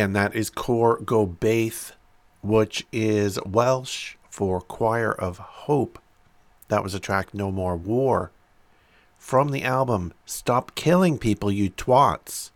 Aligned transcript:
and 0.00 0.14
that 0.14 0.34
is 0.34 0.50
Côr 0.50 1.02
Gobaith, 1.02 1.92
which 2.42 2.86
is 2.92 3.38
Welsh 3.46 4.16
for 4.28 4.60
Choir 4.60 5.10
of 5.10 5.38
Hope. 5.38 5.98
That 6.68 6.82
was 6.82 6.94
a 6.94 7.00
track 7.00 7.32
No 7.32 7.50
More 7.50 7.78
War. 7.78 8.30
From 9.18 9.52
the 9.52 9.62
album 9.62 10.12
Stop 10.26 10.74
Killing 10.74 11.16
People, 11.16 11.50
You 11.50 11.70
Twats, 11.70 12.50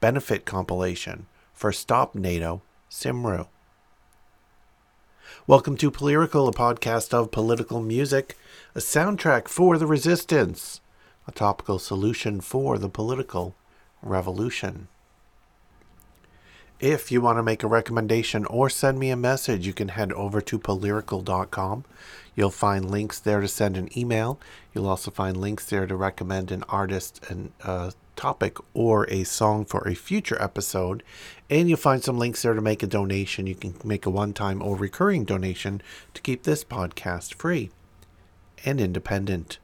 benefit 0.00 0.44
compilation 0.44 1.26
for 1.52 1.70
Stop 1.70 2.16
NATO 2.16 2.62
Cymru. 2.90 3.46
Welcome 5.46 5.76
to 5.76 5.90
Polyrical, 5.92 6.48
a 6.48 6.50
podcast 6.50 7.14
of 7.14 7.30
political 7.30 7.80
music, 7.80 8.36
a 8.74 8.80
soundtrack 8.80 9.46
for 9.46 9.78
the 9.78 9.86
resistance, 9.86 10.80
a 11.28 11.30
topical 11.30 11.78
solution 11.78 12.40
for 12.40 12.76
the 12.76 12.88
political 12.88 13.54
revolution. 14.02 14.88
If 16.82 17.12
you 17.12 17.20
want 17.20 17.38
to 17.38 17.44
make 17.44 17.62
a 17.62 17.68
recommendation 17.68 18.44
or 18.46 18.68
send 18.68 18.98
me 18.98 19.10
a 19.10 19.16
message, 19.16 19.68
you 19.68 19.72
can 19.72 19.86
head 19.86 20.10
over 20.14 20.40
to 20.40 20.58
polyrical.com. 20.58 21.84
You'll 22.34 22.50
find 22.50 22.90
links 22.90 23.20
there 23.20 23.40
to 23.40 23.46
send 23.46 23.76
an 23.76 23.96
email. 23.96 24.40
You'll 24.74 24.88
also 24.88 25.12
find 25.12 25.36
links 25.36 25.64
there 25.64 25.86
to 25.86 25.94
recommend 25.94 26.50
an 26.50 26.64
artist 26.68 27.24
and 27.28 27.52
a 27.62 27.92
topic 28.16 28.56
or 28.74 29.08
a 29.08 29.22
song 29.22 29.64
for 29.64 29.86
a 29.86 29.94
future 29.94 30.36
episode. 30.42 31.04
And 31.48 31.68
you'll 31.68 31.78
find 31.78 32.02
some 32.02 32.18
links 32.18 32.42
there 32.42 32.54
to 32.54 32.60
make 32.60 32.82
a 32.82 32.88
donation. 32.88 33.46
You 33.46 33.54
can 33.54 33.76
make 33.84 34.04
a 34.04 34.10
one 34.10 34.32
time 34.32 34.60
or 34.60 34.74
recurring 34.74 35.24
donation 35.24 35.82
to 36.14 36.20
keep 36.20 36.42
this 36.42 36.64
podcast 36.64 37.34
free 37.34 37.70
and 38.64 38.80
independent. 38.80 39.60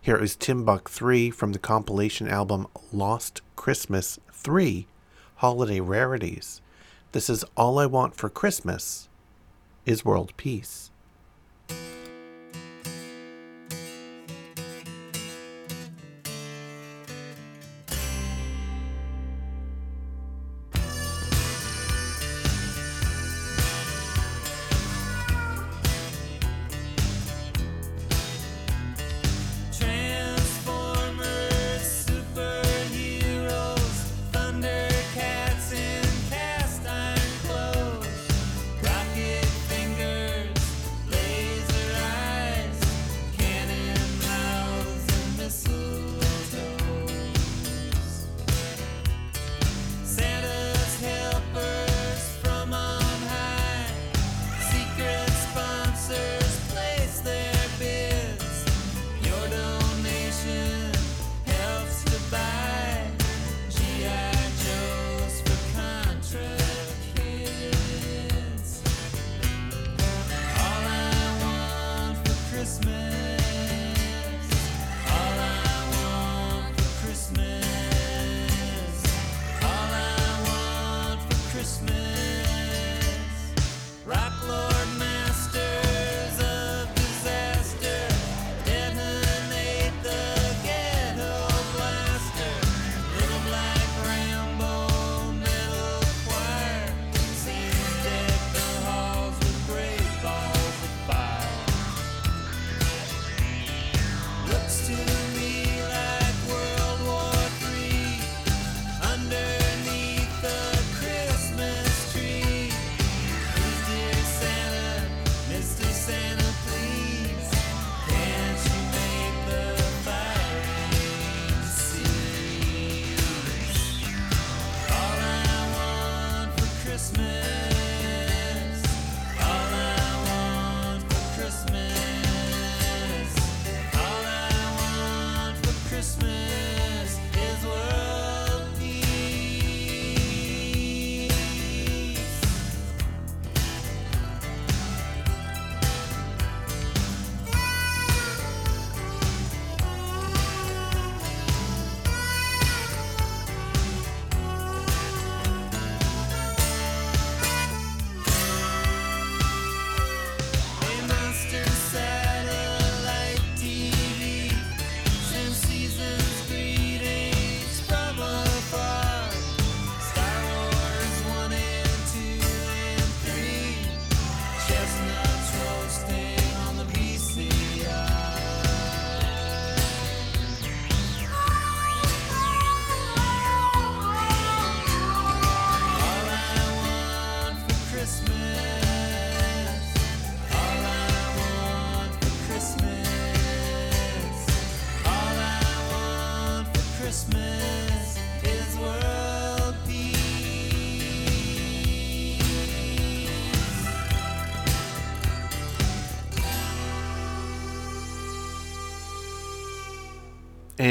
Here 0.00 0.16
is 0.16 0.34
Timbuk 0.34 0.88
3 0.88 1.30
from 1.30 1.52
the 1.52 1.58
compilation 1.58 2.26
album 2.26 2.68
Lost 2.90 3.42
Christmas 3.54 4.18
3 4.32 4.86
Holiday 5.40 5.80
Rarities. 5.80 6.62
This 7.12 7.28
is 7.28 7.44
All 7.58 7.78
I 7.78 7.84
Want 7.84 8.16
for 8.16 8.30
Christmas 8.30 9.10
is 9.84 10.02
World 10.02 10.32
Peace. 10.38 10.90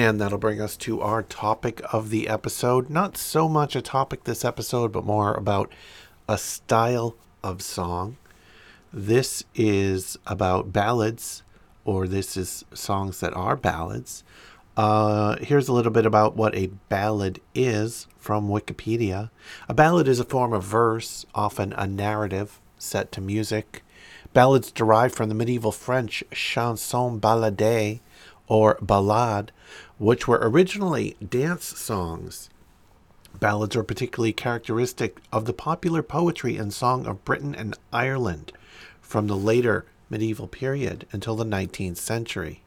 And 0.06 0.22
that'll 0.22 0.38
bring 0.38 0.62
us 0.62 0.78
to 0.78 1.02
our 1.02 1.24
topic 1.24 1.82
of 1.92 2.12
the 2.12 2.28
episode. 2.28 2.92
Not 2.92 3.18
so 3.18 3.50
much 3.50 3.76
a 3.76 3.82
topic 3.82 4.24
this 4.24 4.46
episode, 4.46 4.92
but 4.92 5.04
more 5.04 5.34
about 5.34 5.74
a 6.30 6.38
style 6.38 7.16
of 7.44 7.64
song. 7.64 8.18
This 8.94 9.46
is 9.56 10.16
about 10.28 10.72
ballads, 10.72 11.42
or 11.86 12.08
this 12.08 12.38
is 12.38 12.64
songs 12.72 13.20
that 13.22 13.34
are 13.34 13.56
ballads. 13.56 14.24
Uh, 14.78 15.38
here's 15.38 15.68
a 15.68 15.74
little 15.74 15.92
bit 15.92 16.06
about 16.06 16.36
what 16.36 16.54
a 16.54 16.68
ballad 16.88 17.42
is 17.56 18.06
from 18.16 18.48
Wikipedia. 18.48 19.32
A 19.68 19.74
ballad 19.74 20.08
is 20.08 20.20
a 20.20 20.24
form 20.24 20.54
of 20.54 20.64
verse, 20.64 21.26
often 21.34 21.74
a 21.74 21.88
narrative 21.88 22.62
set 22.78 23.12
to 23.14 23.22
music. 23.22 23.84
Ballads 24.34 24.72
derive 24.72 25.16
from 25.16 25.30
the 25.30 25.36
medieval 25.36 25.72
French 25.72 26.24
chanson 26.32 27.20
balade 27.20 28.02
or 28.48 28.76
ballade, 28.76 29.50
which 29.98 30.28
were 30.28 30.40
originally 30.42 31.16
dance 31.28 31.66
songs. 31.66 32.50
Ballads 33.40 33.76
are 33.76 33.84
particularly 33.84 34.34
characteristic 34.34 35.20
of 35.32 35.46
the 35.46 35.54
popular 35.54 36.02
poetry 36.02 36.58
and 36.58 36.74
song 36.74 37.06
of 37.06 37.26
Britain 37.26 37.54
and 37.56 37.78
Ireland 37.92 38.52
from 39.02 39.28
the 39.28 39.36
later 39.36 39.86
medieval 40.10 40.48
period 40.48 41.06
until 41.12 41.36
the 41.36 41.46
19th 41.46 41.98
century. 41.98 42.62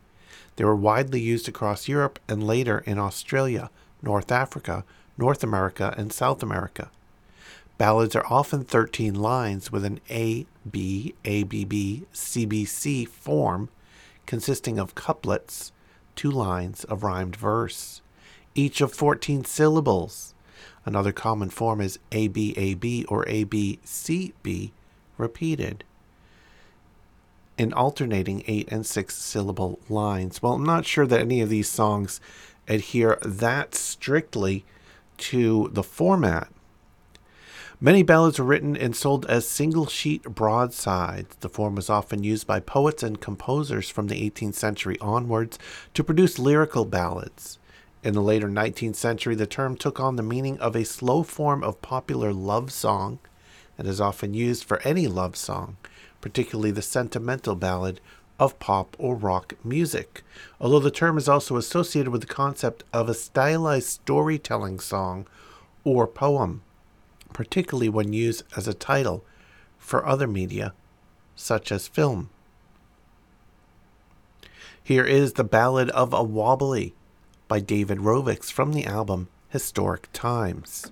They 0.57 0.65
were 0.65 0.77
widely 0.77 1.21
used 1.21 1.49
across 1.49 1.89
Europe 1.89 2.19
and 2.29 2.47
later 2.47 2.79
in 2.87 2.99
Australia, 2.99 3.71
North 4.03 4.33
Africa, 4.33 4.85
North 5.17 5.43
America, 5.43 5.95
and 5.97 6.13
South 6.13 6.43
America. 6.43 6.91
Ballads 7.79 8.17
are 8.17 8.27
often 8.27 8.65
13 8.65 9.15
lines 9.15 9.71
with 9.71 9.85
an 9.85 10.01
A, 10.11 10.47
B, 10.69 11.15
ABB, 11.25 12.07
CBC 12.13 13.09
form 13.09 13.69
consisting 14.27 14.79
of 14.79 14.95
couplets, 14.95 15.73
two 16.19 16.31
lines 16.33 16.83
of 16.85 17.05
rhymed 17.05 17.37
verse, 17.37 18.03
each 18.57 18.81
of 18.81 18.93
14 18.93 19.45
syllables. 19.45 20.35
Another 20.85 21.13
common 21.13 21.49
form 21.49 21.81
is 21.81 22.01
ABAB 22.11 23.05
or 23.09 23.25
ABCB 23.27 24.73
repeated 25.17 25.85
in 27.57 27.73
alternating 27.73 28.43
eight 28.49 28.69
and 28.73 28.85
six 28.85 29.15
syllable 29.17 29.79
lines. 29.89 30.43
Well, 30.43 30.55
I'm 30.55 30.65
not 30.65 30.87
sure 30.87 31.07
that 31.07 31.21
any 31.21 31.41
of 31.41 31.51
these 31.51 31.69
songs 31.69 32.21
adhere 32.67 33.19
that 33.23 33.77
strictly 33.77 34.65
to 35.19 35.71
the 35.73 35.85
format. 35.85 36.49
Many 37.81 38.03
ballads 38.03 38.41
were 38.41 38.45
written 38.45 38.77
and 38.77 38.97
sold 38.97 39.25
as 39.27 39.47
single 39.47 39.87
sheet 39.87 40.25
broadsides. 40.25 41.37
The 41.37 41.49
form 41.49 41.77
was 41.77 41.89
often 41.89 42.25
used 42.25 42.45
by 42.45 42.59
poets 42.59 43.05
and 43.05 43.21
composers 43.21 43.89
from 43.89 44.09
the 44.09 44.29
18th 44.29 44.55
century 44.55 44.99
onwards 45.01 45.61
to 45.95 46.03
produce 46.03 46.41
lyrical 46.41 46.85
ballads. 46.85 47.61
In 48.03 48.15
the 48.15 48.21
later 48.21 48.49
19th 48.49 48.97
century, 48.97 49.37
the 49.37 49.47
term 49.47 49.77
took 49.77 50.01
on 50.01 50.17
the 50.17 50.25
meaning 50.25 50.59
of 50.59 50.75
a 50.75 50.85
slow 50.85 51.23
form 51.23 51.63
of 51.63 51.81
popular 51.81 52.33
love 52.33 52.73
song 52.73 53.21
and 53.79 53.87
is 53.87 54.01
often 54.01 54.35
used 54.35 54.65
for 54.65 54.83
any 54.83 55.07
love 55.07 55.37
song, 55.37 55.77
particularly 56.21 56.73
the 56.73 56.83
sentimental 56.83 57.55
ballad 57.55 58.01
of 58.41 58.59
pop 58.59 58.97
or 58.99 59.15
rock 59.15 59.55
music, 59.63 60.25
although 60.61 60.81
the 60.81 60.91
term 60.91 61.17
is 61.17 61.29
also 61.29 61.57
associated 61.57 62.11
with 62.11 62.23
the 62.23 62.27
concept 62.27 62.83
of 62.93 63.09
a 63.09 63.15
stylized 63.15 63.87
storytelling 63.87 64.81
song 64.81 65.29
or 65.85 66.09
poem, 66.09 66.63
particularly 67.33 67.89
when 67.89 68.13
used 68.13 68.43
as 68.57 68.69
a 68.69 68.75
title 68.75 69.25
for 69.79 70.07
other 70.07 70.27
media, 70.27 70.75
such 71.35 71.71
as 71.71 71.89
film. 71.89 72.31
Here 74.83 75.05
is 75.05 75.35
the 75.35 75.45
Ballad 75.45 75.91
of 75.91 76.13
a 76.13 76.23
Wobbly 76.23 76.95
by 77.47 77.61
David 77.61 77.99
Rovics 77.99 78.51
from 78.51 78.73
the 78.73 78.87
album 78.87 79.29
Historic 79.51 80.09
Times. 80.13 80.91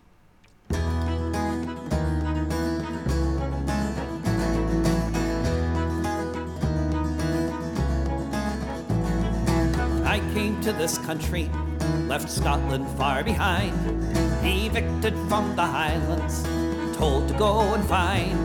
I 10.05 10.21
came 10.35 10.61
to 10.63 10.73
this 10.73 10.99
country, 10.99 11.51
left 12.07 12.31
Scotland 12.31 12.89
far 12.99 13.23
behind, 13.25 13.73
evicted 14.47 15.15
from 15.29 15.57
the 15.57 15.67
Highlands, 15.67 16.45
told 16.97 17.29
to 17.29 17.35
go 17.35 17.75
and 17.75 17.85
find 17.87 18.39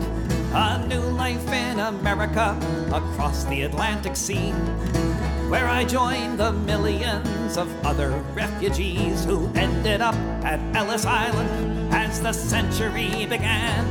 a 0.54 0.86
new 0.86 1.00
life 1.00 1.46
in 1.52 1.78
America 1.80 2.58
across 2.92 3.44
the 3.44 3.62
Atlantic 3.62 4.16
Sea, 4.16 4.50
where 5.48 5.66
I 5.66 5.84
joined 5.84 6.38
the 6.38 6.52
millions 6.52 7.56
of 7.56 7.68
other 7.86 8.10
refugees 8.34 9.24
who 9.24 9.50
ended 9.54 10.00
up 10.00 10.16
at 10.44 10.60
Ellis 10.76 11.06
Island 11.06 11.94
as 11.94 12.20
the 12.20 12.32
century 12.32 13.26
began. 13.26 13.86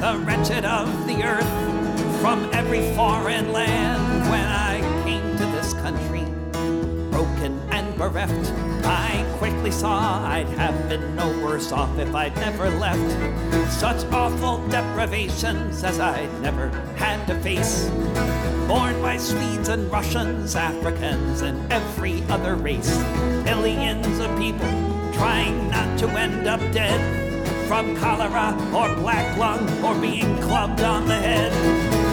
The 0.00 0.18
wretched 0.24 0.64
of 0.64 1.06
the 1.06 1.22
earth 1.22 2.20
from 2.22 2.48
every 2.52 2.94
foreign 2.94 3.52
land 3.52 4.30
when 4.30 4.46
I 4.46 4.80
came 5.04 5.36
to 5.36 5.44
this 5.46 5.74
country 5.74 6.24
broken 7.10 7.60
and 7.70 7.96
bereft. 7.98 8.69
I 8.84 9.24
quickly 9.38 9.70
saw 9.70 10.24
I'd 10.26 10.48
have 10.50 10.88
been 10.88 11.14
no 11.16 11.28
worse 11.42 11.72
off 11.72 11.98
if 11.98 12.14
I'd 12.14 12.34
never 12.36 12.70
left. 12.70 13.72
Such 13.72 14.04
awful 14.12 14.66
deprivations 14.68 15.82
as 15.84 16.00
I'd 16.00 16.32
never 16.40 16.68
had 16.96 17.26
to 17.26 17.38
face. 17.40 17.88
Born 18.68 19.00
by 19.02 19.16
Swedes 19.16 19.68
and 19.68 19.90
Russians, 19.90 20.54
Africans, 20.54 21.42
and 21.42 21.72
every 21.72 22.22
other 22.24 22.54
race. 22.54 22.98
Millions 23.44 24.18
of 24.18 24.36
people 24.38 24.68
trying 25.12 25.70
not 25.70 25.98
to 25.98 26.08
end 26.08 26.46
up 26.46 26.60
dead 26.72 27.00
from 27.66 27.96
cholera 27.96 28.54
or 28.74 28.94
black 28.96 29.36
lung 29.36 29.68
or 29.84 29.94
being 30.00 30.36
clubbed 30.38 30.80
on 30.80 31.06
the 31.06 31.14
head. 31.14 32.09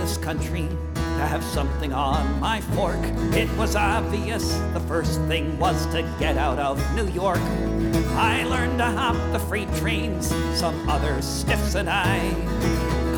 This 0.00 0.16
country 0.16 0.66
to 0.94 1.26
have 1.26 1.44
something 1.44 1.92
on 1.92 2.40
my 2.40 2.62
fork. 2.72 2.98
It 3.34 3.50
was 3.58 3.76
obvious 3.76 4.54
the 4.72 4.80
first 4.80 5.20
thing 5.22 5.58
was 5.58 5.84
to 5.88 6.00
get 6.18 6.38
out 6.38 6.58
of 6.58 6.78
New 6.94 7.06
York. 7.08 7.44
I 8.16 8.44
learned 8.44 8.78
to 8.78 8.86
hop 8.86 9.16
the 9.32 9.38
freight 9.38 9.72
trains, 9.74 10.28
some 10.58 10.88
other 10.88 11.20
stiffs 11.20 11.74
and 11.74 11.90
I 11.90 12.30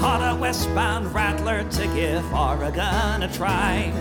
caught 0.01 0.23
a 0.29 0.37
westbound 0.37 1.15
rattler 1.15 1.62
to 1.62 1.87
give 1.95 2.25
Oregon 2.35 3.23
a 3.23 3.31
try. 3.33 3.93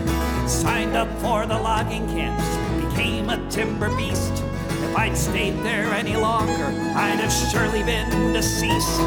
Signed 0.48 0.96
up 0.96 1.08
for 1.20 1.46
the 1.46 1.56
logging 1.56 2.08
camps, 2.08 2.44
became 2.84 3.30
a 3.30 3.38
timber 3.48 3.94
beast. 3.96 4.42
If 4.92 4.98
I'd 4.98 5.16
stayed 5.16 5.56
there 5.64 5.86
any 5.94 6.16
longer, 6.16 6.66
I'd 6.94 7.18
have 7.18 7.32
surely 7.32 7.82
been 7.82 8.34
deceased. 8.34 9.00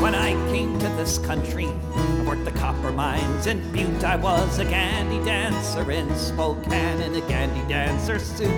When 0.00 0.14
I 0.14 0.32
came 0.50 0.78
to 0.78 0.88
this 0.96 1.18
country, 1.18 1.66
I 1.66 2.24
worked 2.26 2.46
the 2.46 2.50
copper 2.52 2.90
mines 2.90 3.46
in 3.46 3.60
Butte. 3.70 4.04
I 4.04 4.16
was 4.16 4.58
a 4.58 4.64
gandy 4.64 5.22
dancer 5.26 5.90
in 5.90 6.08
Spokane 6.16 7.02
in 7.02 7.14
a 7.14 7.20
gandy 7.28 7.60
dancer 7.68 8.18
suit. 8.18 8.48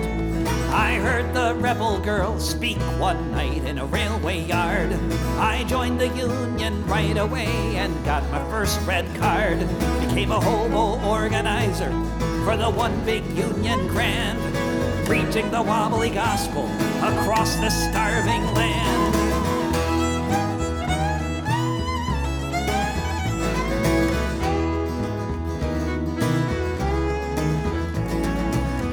I 0.71 0.93
heard 0.93 1.33
the 1.33 1.55
rebel 1.55 1.99
girl 1.99 2.39
speak 2.39 2.77
one 2.97 3.31
night 3.31 3.65
in 3.65 3.77
a 3.77 3.85
railway 3.85 4.39
yard. 4.39 4.93
I 5.39 5.65
joined 5.67 5.99
the 5.99 6.07
union 6.07 6.87
right 6.87 7.17
away 7.17 7.75
and 7.75 7.93
got 8.05 8.23
my 8.31 8.41
first 8.49 8.79
red 8.87 9.13
card. 9.17 9.59
Became 10.07 10.31
a 10.31 10.39
hobo 10.39 11.05
organizer 11.05 11.91
for 12.45 12.55
the 12.55 12.71
one 12.71 12.97
big 13.03 13.25
union 13.35 13.87
grand 13.87 14.50
preaching 15.11 15.51
the 15.51 15.61
wobbly 15.61 16.09
gospel 16.09 16.63
across 17.03 17.57
the 17.57 17.69
starving 17.69 18.45
land. 18.53 19.13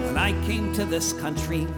When 0.06 0.16
I 0.16 0.32
came 0.44 0.72
to 0.72 0.84
this 0.84 1.12
country, 1.12 1.68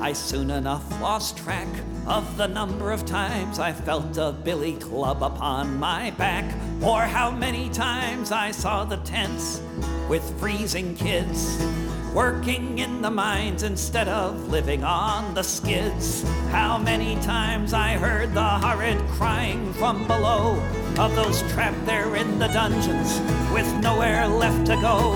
I 0.00 0.12
soon 0.12 0.50
enough 0.50 1.00
lost 1.00 1.36
track 1.36 1.68
of 2.08 2.36
the 2.36 2.48
number 2.48 2.90
of 2.90 3.06
times 3.06 3.60
I 3.60 3.72
felt 3.72 4.18
a 4.18 4.32
billy 4.32 4.72
club 4.72 5.22
upon 5.22 5.78
my 5.78 6.10
back, 6.10 6.52
or 6.82 7.02
how 7.02 7.30
many 7.30 7.70
times 7.70 8.32
I 8.32 8.50
saw 8.50 8.82
the 8.82 8.96
tents 8.96 9.62
with 10.08 10.40
freezing 10.40 10.96
kids 10.96 11.64
working 12.14 12.78
in 12.78 13.02
the 13.02 13.10
mines 13.10 13.64
instead 13.64 14.06
of 14.06 14.48
living 14.48 14.84
on 14.84 15.34
the 15.34 15.42
skids. 15.42 16.22
How 16.50 16.78
many 16.78 17.16
times 17.16 17.74
I 17.74 17.94
heard 17.94 18.32
the 18.32 18.44
horrid 18.44 18.98
crying 19.08 19.72
from 19.74 20.06
below 20.06 20.52
of 20.96 21.12
those 21.16 21.42
trapped 21.52 21.84
there 21.86 22.14
in 22.14 22.38
the 22.38 22.46
dungeons 22.46 23.18
with 23.52 23.66
nowhere 23.82 24.28
left 24.28 24.64
to 24.66 24.76
go. 24.76 25.12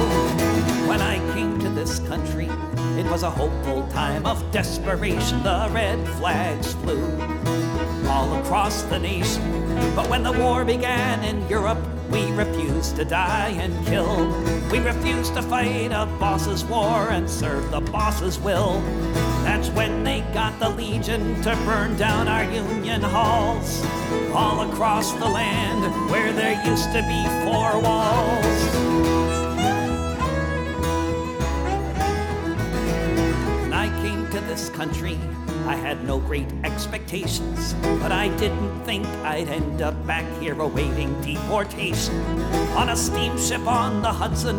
When 0.89 1.01
I 1.01 1.19
came 1.35 1.61
to 1.61 1.69
this 1.69 2.01
country, 2.01 2.49
it 2.99 3.09
was 3.09 3.23
a 3.23 3.31
hopeful 3.31 3.87
time 3.89 4.27
of 4.27 4.51
desperation. 4.51 5.41
The 5.45 5.69
red 5.71 6.05
flags 6.19 6.73
flew 6.75 7.05
all 8.09 8.41
across 8.41 8.83
the 8.83 8.99
nation. 8.99 9.95
But 9.95 10.09
when 10.09 10.25
the 10.25 10.33
war 10.33 10.65
began 10.65 11.23
in 11.23 11.49
Europe, 11.49 11.79
we 12.11 12.31
refused 12.33 12.97
to 12.97 13.05
die 13.05 13.51
and 13.51 13.87
kill. 13.87 14.29
We 14.71 14.79
refused 14.79 15.35
to 15.35 15.43
fight 15.43 15.93
a 15.93 16.07
boss's 16.19 16.65
war 16.65 17.11
and 17.11 17.29
serve 17.29 17.71
the 17.71 17.81
boss's 17.81 18.39
will. 18.39 18.81
That's 19.43 19.69
when 19.71 20.05
they 20.05 20.21
got 20.33 20.59
the 20.59 20.69
Legion 20.69 21.41
to 21.43 21.57
burn 21.65 21.97
down 21.97 22.29
our 22.29 22.45
Union 22.45 23.03
halls. 23.03 23.85
All 24.35 24.71
across 24.71 25.13
the 25.13 25.27
land 25.27 26.11
where 26.11 26.33
there 26.33 26.65
used 26.67 26.93
to 26.93 27.03
be 27.03 27.23
four 27.45 27.81
walls. 27.81 28.59
I 33.73 33.89
came 34.03 34.29
to 34.31 34.41
this 34.41 34.69
country, 34.71 35.19
I 35.69 35.77
had 35.77 36.03
no 36.03 36.19
great 36.19 36.49
expectations, 36.65 37.75
but 38.01 38.11
I 38.11 38.29
didn't 38.39 38.85
think 38.85 39.07
I'd 39.23 39.49
end 39.49 39.83
up 39.83 39.95
back 40.07 40.25
here 40.41 40.59
awaiting 40.59 41.21
deportation. 41.21 42.19
On 42.75 42.89
a 42.89 42.97
steamship 42.97 43.67
on 43.67 44.01
the 44.01 44.11
Hudson, 44.11 44.59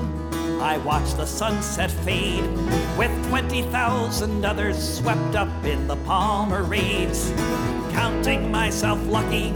I 0.62 0.78
watched 0.78 1.18
the 1.18 1.26
sunset 1.26 1.90
fade, 1.90 2.46
with 2.96 3.12
20,000 3.28 4.46
others 4.46 4.98
swept 5.00 5.36
up 5.36 5.50
in 5.66 5.88
the 5.88 5.96
Palmer 5.96 6.62
raids. 6.62 7.32
Counting 7.92 8.52
myself 8.52 9.04
lucky 9.08 9.50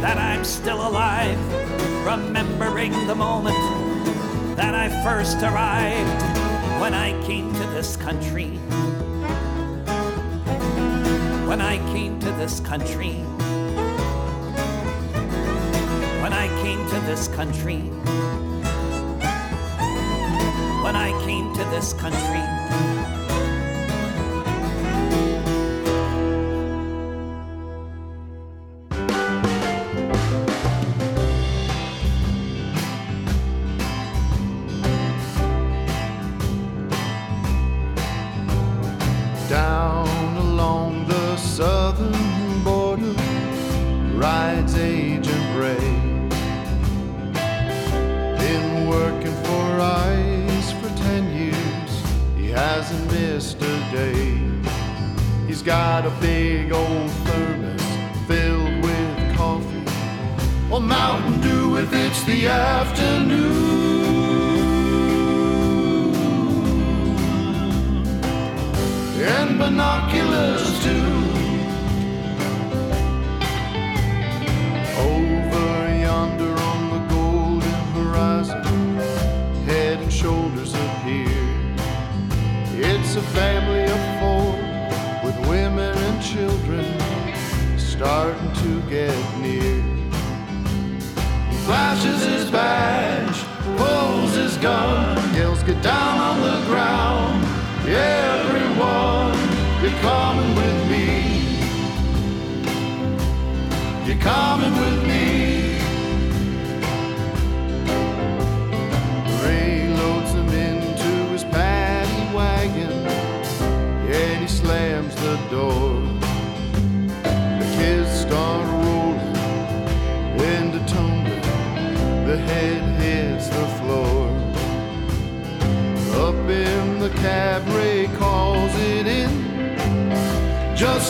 that 0.00 0.16
I'm 0.16 0.42
still 0.42 0.88
alive, 0.88 1.38
remembering 2.06 2.92
the 3.06 3.14
moment 3.14 3.58
that 4.56 4.74
I 4.74 4.88
first 5.04 5.36
arrived 5.42 6.80
when 6.80 6.94
I 6.94 7.10
came 7.26 7.52
to 7.52 7.66
this 7.74 7.94
country 7.98 8.58
when 11.48 11.62
I 11.62 11.78
came 11.94 12.20
to 12.20 12.30
this 12.32 12.60
country. 12.60 13.14
When 16.22 16.34
I 16.34 16.46
came 16.62 16.86
to 16.90 17.00
this 17.06 17.26
country. 17.28 17.78
When 20.84 20.94
I 20.94 21.10
came 21.24 21.54
to 21.54 21.64
this 21.64 21.94
country. 21.94 22.57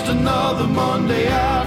Another 0.08 0.66
Monday 0.66 1.26
afternoon. 1.26 1.57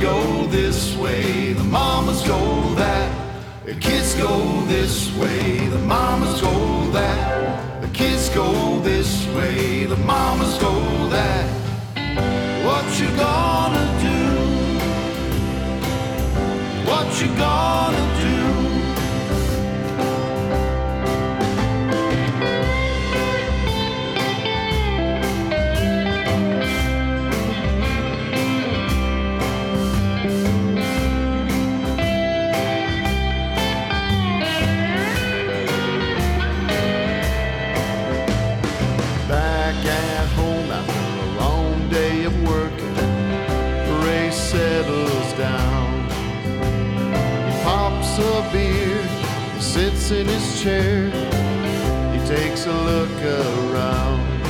Go 0.00 0.46
this 0.46 0.96
way, 0.96 1.52
the 1.52 1.64
mamas 1.64 2.22
go 2.26 2.74
that. 2.74 3.10
The 3.64 3.74
kids 3.74 4.14
go 4.14 4.64
this 4.66 5.14
way, 5.16 5.66
the 5.68 5.78
mamas 5.78 6.40
go 6.40 6.90
that. 6.92 7.82
The 7.82 7.88
kids 7.88 8.28
go 8.30 8.78
this 8.80 9.26
way, 9.34 9.84
the 9.86 9.96
mamas 9.96 10.56
go 10.58 10.72
that. 11.08 11.46
What 12.64 12.84
you 13.00 13.08
gonna 13.16 13.86
do? 14.00 14.18
What 16.88 17.20
you 17.20 17.28
gonna 17.36 18.20
do? 18.22 18.67
Pops 48.18 48.48
a 48.48 48.52
beer, 48.52 49.02
he 49.54 49.60
sits 49.60 50.10
in 50.10 50.26
his 50.26 50.62
chair, 50.62 51.04
he 52.12 52.26
takes 52.26 52.66
a 52.66 52.72
look 52.72 53.22
around. 53.22 54.40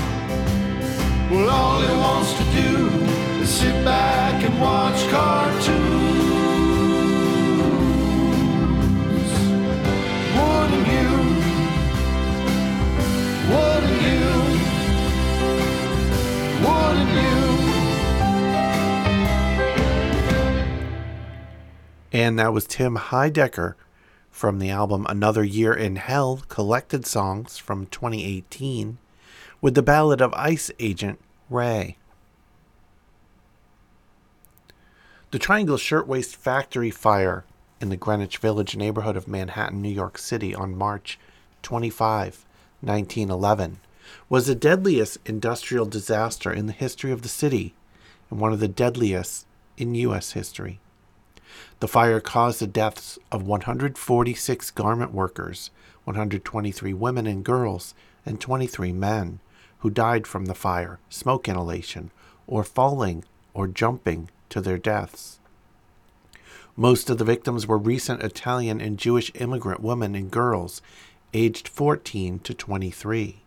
Well, 1.30 1.50
all 1.50 1.80
he 1.80 1.94
wants 1.94 2.32
to 2.34 2.44
do 2.44 2.88
is 3.42 3.48
sit 3.48 3.84
back 3.84 4.42
and 4.42 4.60
watch 4.60 5.08
cartoons. 5.08 5.27
And 22.18 22.36
that 22.40 22.52
was 22.52 22.66
Tim 22.66 22.96
Heidecker 22.96 23.74
from 24.28 24.58
the 24.58 24.70
album 24.70 25.06
Another 25.08 25.44
Year 25.44 25.72
in 25.72 25.94
Hell 25.94 26.42
Collected 26.48 27.06
Songs 27.06 27.58
from 27.58 27.86
2018 27.86 28.98
with 29.60 29.76
the 29.76 29.84
ballad 29.84 30.20
of 30.20 30.34
Ice 30.34 30.68
Agent 30.80 31.20
Ray. 31.48 31.96
The 35.30 35.38
Triangle 35.38 35.76
Shirtwaist 35.76 36.34
Factory 36.34 36.90
fire 36.90 37.44
in 37.80 37.88
the 37.88 37.96
Greenwich 37.96 38.38
Village 38.38 38.76
neighborhood 38.76 39.16
of 39.16 39.28
Manhattan, 39.28 39.80
New 39.80 39.88
York 39.88 40.18
City 40.18 40.52
on 40.52 40.76
March 40.76 41.20
25, 41.62 42.44
1911 42.80 43.78
was 44.28 44.48
the 44.48 44.56
deadliest 44.56 45.18
industrial 45.24 45.86
disaster 45.86 46.52
in 46.52 46.66
the 46.66 46.72
history 46.72 47.12
of 47.12 47.22
the 47.22 47.28
city 47.28 47.74
and 48.28 48.40
one 48.40 48.52
of 48.52 48.58
the 48.58 48.66
deadliest 48.66 49.46
in 49.76 49.94
U.S. 49.94 50.32
history. 50.32 50.80
The 51.80 51.88
fire 51.88 52.20
caused 52.20 52.60
the 52.60 52.66
deaths 52.66 53.20
of 53.30 53.46
146 53.46 54.70
garment 54.72 55.12
workers, 55.12 55.70
123 56.04 56.92
women 56.92 57.26
and 57.26 57.44
girls, 57.44 57.94
and 58.26 58.40
23 58.40 58.92
men 58.92 59.38
who 59.78 59.90
died 59.90 60.26
from 60.26 60.46
the 60.46 60.56
fire, 60.56 60.98
smoke 61.08 61.48
inhalation, 61.48 62.10
or 62.48 62.64
falling 62.64 63.24
or 63.54 63.68
jumping 63.68 64.28
to 64.48 64.60
their 64.60 64.78
deaths. 64.78 65.38
Most 66.74 67.10
of 67.10 67.18
the 67.18 67.24
victims 67.24 67.66
were 67.66 67.78
recent 67.78 68.22
Italian 68.22 68.80
and 68.80 68.98
Jewish 68.98 69.30
immigrant 69.36 69.80
women 69.80 70.16
and 70.16 70.30
girls 70.30 70.82
aged 71.32 71.68
14 71.68 72.40
to 72.40 72.54
23. 72.54 73.42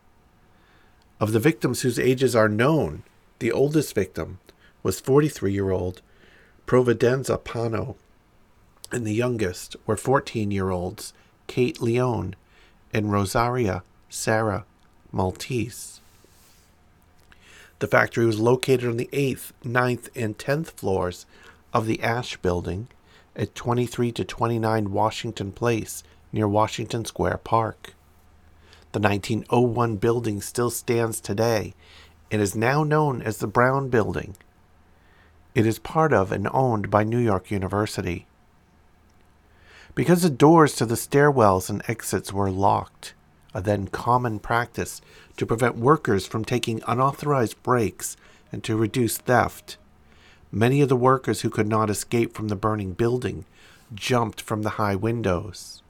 Of 1.19 1.33
the 1.33 1.39
victims 1.39 1.81
whose 1.81 1.99
ages 1.99 2.35
are 2.35 2.49
known, 2.49 3.03
the 3.39 3.51
oldest 3.51 3.93
victim 3.93 4.39
was 4.83 5.01
43 5.01 5.51
year 5.51 5.71
old 5.71 6.01
Providenza 6.65 7.37
Panno, 7.37 7.95
and 8.91 9.05
the 9.05 9.13
youngest 9.13 9.75
were 9.85 9.97
14 9.97 10.51
year 10.51 10.69
olds 10.69 11.13
Kate 11.47 11.81
Leone 11.81 12.35
and 12.93 13.11
Rosaria 13.11 13.83
Sarah 14.09 14.65
Maltese. 15.11 16.01
The 17.79 17.87
factory 17.87 18.25
was 18.25 18.39
located 18.39 18.85
on 18.85 18.97
the 18.97 19.09
8th, 19.11 19.51
9th, 19.65 20.09
and 20.15 20.37
10th 20.37 20.67
floors 20.67 21.25
of 21.73 21.87
the 21.87 22.01
Asch 22.03 22.37
Building 22.37 22.87
at 23.35 23.55
23 23.55 24.11
to 24.11 24.23
29 24.23 24.91
Washington 24.91 25.51
Place 25.51 26.03
near 26.31 26.47
Washington 26.47 27.05
Square 27.05 27.39
Park. 27.43 27.93
The 28.91 28.99
1901 28.99 29.95
building 29.97 30.41
still 30.41 30.69
stands 30.69 31.19
today 31.19 31.73
and 32.29 32.41
is 32.41 32.55
now 32.55 32.83
known 32.83 33.21
as 33.21 33.37
the 33.37 33.47
Brown 33.47 33.89
Building. 33.89 34.35
It 35.55 35.65
is 35.65 35.79
part 35.79 36.13
of 36.13 36.31
and 36.31 36.47
owned 36.51 36.89
by 36.89 37.03
New 37.03 37.19
York 37.19 37.51
University. 37.51 38.25
Because 39.93 40.21
the 40.21 40.29
doors 40.29 40.75
to 40.75 40.85
the 40.85 40.95
stairwells 40.95 41.69
and 41.69 41.81
exits 41.87 42.31
were 42.31 42.49
locked, 42.49 43.13
a 43.53 43.61
then 43.61 43.87
common 43.87 44.39
practice 44.39 45.01
to 45.37 45.45
prevent 45.45 45.75
workers 45.75 46.25
from 46.25 46.45
taking 46.45 46.81
unauthorized 46.87 47.61
breaks 47.61 48.15
and 48.51 48.63
to 48.63 48.77
reduce 48.77 49.17
theft, 49.17 49.77
many 50.51 50.81
of 50.81 50.89
the 50.89 50.95
workers 50.95 51.41
who 51.41 51.49
could 51.49 51.67
not 51.67 51.89
escape 51.89 52.33
from 52.33 52.47
the 52.47 52.55
burning 52.55 52.93
building 52.93 53.45
jumped 53.93 54.41
from 54.41 54.61
the 54.61 54.71
high 54.71 54.95
windows. 54.95 55.81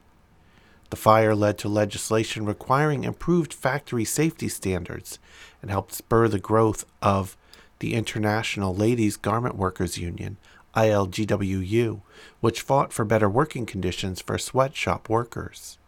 The 0.90 0.96
fire 0.96 1.34
led 1.34 1.56
to 1.58 1.68
legislation 1.68 2.44
requiring 2.44 3.04
improved 3.04 3.54
factory 3.54 4.04
safety 4.04 4.48
standards 4.48 5.18
and 5.62 5.70
helped 5.70 5.94
spur 5.94 6.28
the 6.28 6.38
growth 6.38 6.84
of 7.00 7.36
the 7.78 7.94
International 7.94 8.74
Ladies 8.74 9.16
Garment 9.16 9.56
Workers 9.56 9.96
Union, 9.96 10.36
ILGWU, 10.74 12.00
which 12.40 12.60
fought 12.60 12.92
for 12.92 13.04
better 13.04 13.28
working 13.28 13.66
conditions 13.66 14.20
for 14.20 14.38
sweatshop 14.38 15.08
workers. 15.08 15.78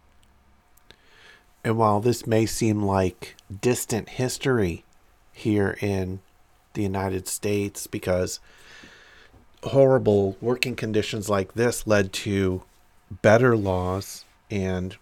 And 1.63 1.79
while 1.79 2.01
this 2.01 2.27
may 2.27 2.45
seem 2.45 2.83
like 2.83 3.37
distant 3.61 4.11
history 4.11 4.85
here 5.33 5.79
in 5.81 6.21
the 6.75 6.83
United 6.83 7.27
States, 7.27 7.87
because 7.87 8.41
horrible 9.63 10.37
working 10.41 10.77
conditions 10.77 11.31
like 11.31 11.55
this 11.55 11.87
led 11.87 12.13
to 12.13 12.63
better 13.23 13.57
laws 13.57 14.25
and 14.51 14.97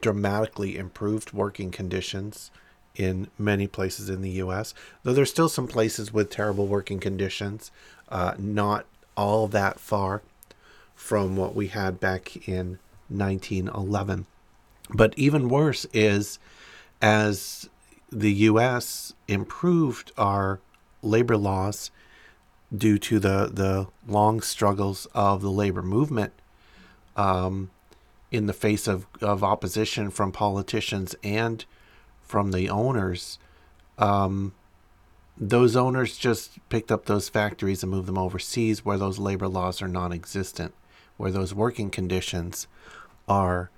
dramatically 0.00 0.76
improved 0.76 1.32
working 1.32 1.70
conditions 1.70 2.50
in 2.98 3.28
many 3.38 3.66
places 3.66 4.10
in 4.10 4.20
the 4.20 4.30
U.S. 4.30 4.74
Though 5.02 5.14
there's 5.14 5.30
still 5.30 5.48
some 5.48 5.68
places 5.68 6.12
with 6.12 6.28
terrible 6.28 6.66
working 6.66 6.98
conditions, 6.98 7.70
uh, 8.10 8.34
not 8.36 8.84
all 9.16 9.46
that 9.48 9.80
far 9.80 10.20
from 10.94 11.36
what 11.36 11.54
we 11.54 11.68
had 11.68 12.00
back 12.00 12.48
in 12.48 12.78
1911. 13.08 14.26
But 14.90 15.14
even 15.16 15.48
worse 15.48 15.86
is 15.94 16.38
as 17.00 17.70
the 18.10 18.32
U.S. 18.32 19.14
improved 19.28 20.12
our 20.18 20.60
labor 21.02 21.36
laws 21.36 21.90
due 22.76 22.98
to 22.98 23.18
the, 23.18 23.50
the 23.52 23.86
long 24.06 24.40
struggles 24.40 25.06
of 25.14 25.40
the 25.40 25.50
labor 25.50 25.82
movement 25.82 26.32
um, 27.16 27.70
in 28.30 28.46
the 28.46 28.52
face 28.52 28.86
of, 28.86 29.06
of 29.20 29.44
opposition 29.44 30.10
from 30.10 30.32
politicians 30.32 31.14
and 31.22 31.64
from 32.28 32.52
the 32.52 32.68
owners, 32.70 33.38
um, 33.98 34.52
those 35.36 35.74
owners 35.74 36.16
just 36.16 36.58
picked 36.68 36.92
up 36.92 37.06
those 37.06 37.28
factories 37.28 37.82
and 37.82 37.90
moved 37.90 38.06
them 38.06 38.18
overseas 38.18 38.84
where 38.84 38.98
those 38.98 39.18
labor 39.18 39.48
laws 39.48 39.80
are 39.80 39.88
non 39.88 40.12
existent, 40.12 40.74
where 41.16 41.30
those 41.30 41.54
working 41.54 41.90
conditions 41.90 42.66
are 43.28 43.70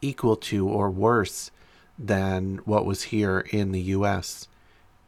equal 0.00 0.36
to 0.36 0.68
or 0.68 0.90
worse 0.90 1.50
than 1.98 2.56
what 2.64 2.84
was 2.84 3.04
here 3.04 3.40
in 3.50 3.72
the 3.72 3.80
US 3.80 4.48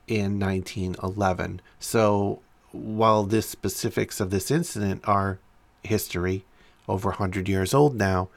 in 0.07 0.39
1911. 0.39 1.61
So 1.79 2.41
while 2.73 3.25
the 3.25 3.43
specifics 3.43 4.21
of 4.21 4.31
this 4.31 4.51
incident 4.51 5.07
are 5.07 5.39
history, 5.83 6.45
over 6.89 7.11
100 7.11 7.49
years 7.49 7.75
old 7.75 7.97
now, 7.97 8.29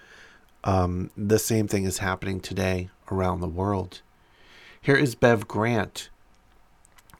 um, 0.63 1.11
the 1.15 1.39
same 1.39 1.67
thing 1.67 1.85
is 1.85 1.99
happening 1.99 2.39
today 2.39 2.89
around 3.11 3.39
the 3.39 3.47
world. 3.47 4.01
Here 4.81 4.95
is 4.95 5.13
Bev 5.13 5.45
Grant 5.45 6.09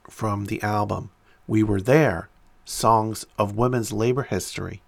from 0.09 0.45
the 0.45 0.63
album 0.63 1.11
We 1.45 1.61
Were 1.61 1.81
There 1.81 2.29
Songs 2.63 3.25
of 3.37 3.57
Women's 3.57 3.91
Labor 3.91 4.23
History 4.23 4.81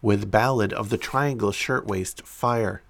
with 0.00 0.30
Ballad 0.30 0.72
of 0.72 0.90
the 0.90 0.96
Triangle 0.96 1.50
Shirtwaist 1.50 2.24
Fire. 2.24 2.82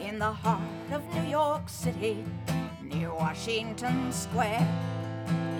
in 0.00 0.18
the 0.18 0.32
heart 0.32 0.60
of 0.92 1.02
New 1.14 1.30
York 1.30 1.68
City, 1.68 2.24
near 2.82 3.12
Washington 3.12 4.10
Square. 4.12 4.66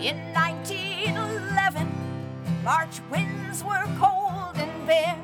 In 0.01 0.17
1911, 0.33 1.89
March 2.65 3.01
winds 3.11 3.63
were 3.63 3.85
cold 3.99 4.57
and 4.57 4.87
bare. 4.87 5.19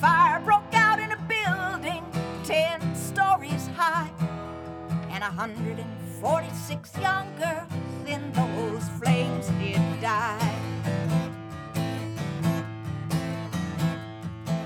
Fire 0.00 0.40
broke 0.40 0.74
out 0.74 0.98
in 0.98 1.10
a 1.12 1.16
building 1.26 2.04
ten 2.44 2.94
stories 2.94 3.68
high. 3.76 4.10
and 5.16 5.24
a 5.24 5.28
hundred 5.28 5.78
and 5.78 5.98
forty-six 6.20 6.94
young 6.98 7.26
girls 7.38 7.72
in 8.06 8.20
those 8.32 8.86
flames 9.00 9.46
did 9.58 9.80
die. 10.02 10.54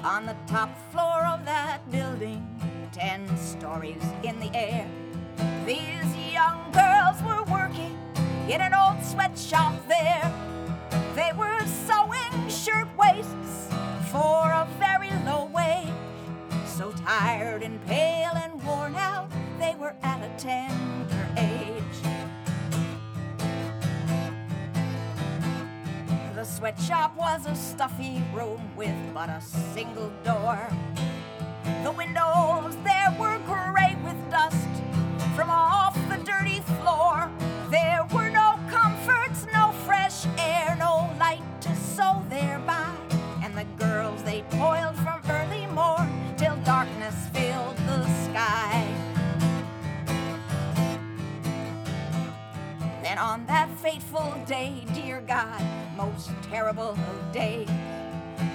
On 0.03 0.27
the 0.27 0.35
top 0.49 0.71
floor 0.91 1.25
of 1.25 1.45
that 1.45 1.89
building, 1.93 2.45
ten 2.91 3.25
stories 3.37 4.03
in 4.25 4.41
the 4.41 4.51
air, 4.57 4.89
these 5.65 6.17
young 6.33 6.59
girls 6.73 7.23
were 7.23 7.45
working 7.45 7.97
in 8.49 8.61
an 8.61 8.75
old 8.75 9.01
sweatshop 9.05 9.75
there. 9.87 10.33
They 11.15 11.31
were 11.37 11.61
sewing 11.87 12.49
shirtwaists 12.49 13.69
for 14.11 14.50
tired 17.21 17.63
and 17.63 17.85
pale 17.85 18.33
and 18.35 18.65
worn 18.65 18.95
out, 18.95 19.31
they 19.59 19.75
were 19.79 19.95
at 20.03 20.23
a 20.23 20.31
tender 20.39 21.27
age. 21.37 21.99
The 26.35 26.45
sweatshop 26.45 27.15
was 27.19 27.45
a 27.45 27.55
stuffy 27.55 28.23
room 28.33 28.63
with 28.75 28.97
but 29.13 29.29
a 29.29 29.43
single 29.75 30.11
door. 30.25 30.59
The 31.85 31.93
windows 31.93 32.75
there 32.85 33.15
were 33.21 33.39
gray 33.41 33.99
with 34.03 34.19
dust 34.31 34.75
from 35.37 35.51
off 35.51 35.95
the 36.09 36.17
dirty 36.25 36.61
floor. 36.79 37.31
There 37.71 38.07
were 38.15 38.31
no 38.31 38.59
comforts, 38.71 39.47
no 39.53 39.73
fresh 39.85 40.25
air, 40.39 40.75
no 40.79 41.11
light 41.19 41.45
to 41.61 41.77
sew 41.77 42.25
thereby. 42.31 42.95
And 43.43 43.55
the 43.55 43.67
girls 43.85 44.23
they 44.23 44.41
toiled 44.53 44.97
on 53.21 53.45
that 53.45 53.69
fateful 53.79 54.35
day, 54.47 54.83
dear 54.95 55.21
God, 55.21 55.63
most 55.95 56.31
terrible 56.43 56.91
of 56.93 57.33
days, 57.33 57.69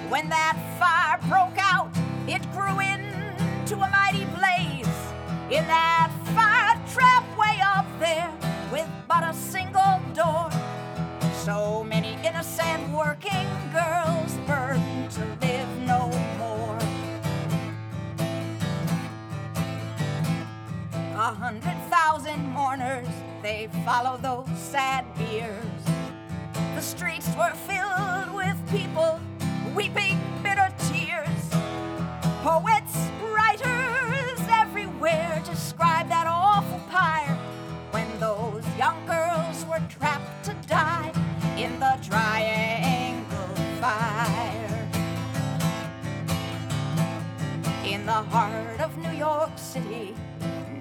when 0.09 0.27
that 0.29 0.57
fire 0.79 1.19
broke 1.29 1.57
out, 1.59 1.91
it 2.27 2.41
grew 2.51 2.79
into 2.79 3.75
a 3.75 3.89
mighty 3.91 4.25
blaze. 4.33 4.87
In 5.51 5.67
that 5.67 6.11
fire 6.33 6.81
trap 6.91 7.23
way 7.37 7.59
up 7.61 7.85
there, 7.99 8.31
with 8.71 8.89
but 9.07 9.23
a 9.23 9.33
single 9.33 10.01
door, 10.15 10.49
so 11.43 11.83
many 11.83 12.17
innocent 12.25 12.89
working 12.89 13.47
girls 13.71 14.33
burned 14.47 15.11
to 15.11 15.21
live 15.45 15.69
no 15.85 16.09
more. 16.39 16.79
A 21.13 21.33
hundred 21.33 21.77
thousand 21.91 22.43
mourners, 22.47 23.07
they 23.45 23.69
follow 23.85 24.17
those 24.17 24.49
sad 24.57 25.05
biers. 25.13 25.83
The 26.73 26.81
streets 26.81 27.29
were 27.37 27.53
filled 27.69 28.33
with 28.33 28.57
people 28.71 29.19
weeping 29.75 30.19
bitter 30.41 30.73
tears. 30.89 31.43
Poets, 32.41 32.95
writers 33.21 34.39
everywhere 34.49 35.43
describe 35.45 36.09
that 36.09 36.25
awful 36.25 36.81
pyre 36.89 37.37
when 37.91 38.07
those 38.19 38.65
young 38.79 39.05
girls 39.05 39.63
were 39.67 39.83
trapped 39.89 40.43
to 40.45 40.55
die 40.67 41.11
in 41.55 41.79
the 41.79 41.99
triangle 42.01 43.55
fire. 43.79 44.89
In 47.85 48.07
the 48.07 48.23
heart 48.33 48.79
of 48.79 48.97
New 48.97 49.15
York 49.15 49.51
City, 49.55 50.15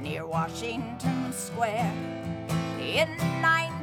near 0.00 0.26
Washington 0.26 1.30
Square. 1.30 2.23
In 2.94 3.08
1911, 3.42 3.73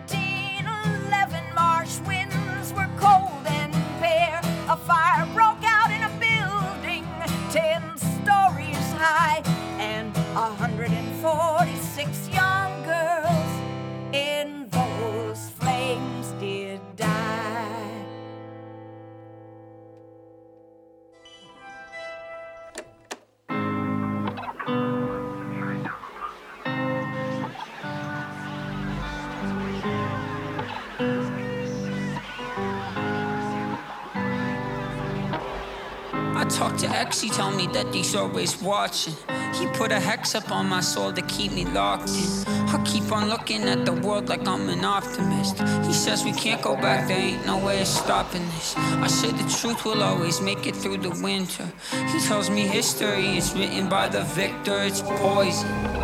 talked 37.11 37.19
to 37.19 37.27
he 37.27 37.31
told 37.31 37.55
me 37.55 37.67
that 37.67 37.93
he's 37.93 38.15
always 38.15 38.61
watching. 38.61 39.13
He 39.53 39.67
put 39.67 39.91
a 39.91 39.99
hex 39.99 40.35
up 40.35 40.51
on 40.51 40.67
my 40.67 40.81
soul 40.81 41.11
to 41.13 41.21
keep 41.23 41.51
me 41.51 41.65
locked 41.65 42.09
in. 42.09 42.47
I 42.47 42.81
keep 42.85 43.11
on 43.11 43.29
looking 43.29 43.63
at 43.63 43.85
the 43.85 43.93
world 43.93 44.29
like 44.29 44.47
I'm 44.47 44.69
an 44.69 44.85
optimist. 44.85 45.59
He 45.85 45.93
says 45.93 46.23
we 46.23 46.31
can't 46.31 46.61
go 46.61 46.75
back, 46.75 47.07
there 47.07 47.19
ain't 47.19 47.45
no 47.45 47.57
way 47.57 47.81
of 47.81 47.87
stopping 47.87 48.45
this. 48.55 48.75
I 48.77 49.07
say 49.07 49.31
the 49.31 49.49
truth 49.59 49.83
will 49.85 50.03
always 50.03 50.41
make 50.41 50.67
it 50.67 50.75
through 50.75 50.97
the 50.97 51.11
winter. 51.21 51.67
He 52.13 52.19
tells 52.19 52.49
me 52.49 52.61
history 52.61 53.37
is 53.37 53.53
written 53.53 53.89
by 53.89 54.07
the 54.07 54.23
victor, 54.23 54.77
it's 54.83 55.01
poison. 55.01 56.00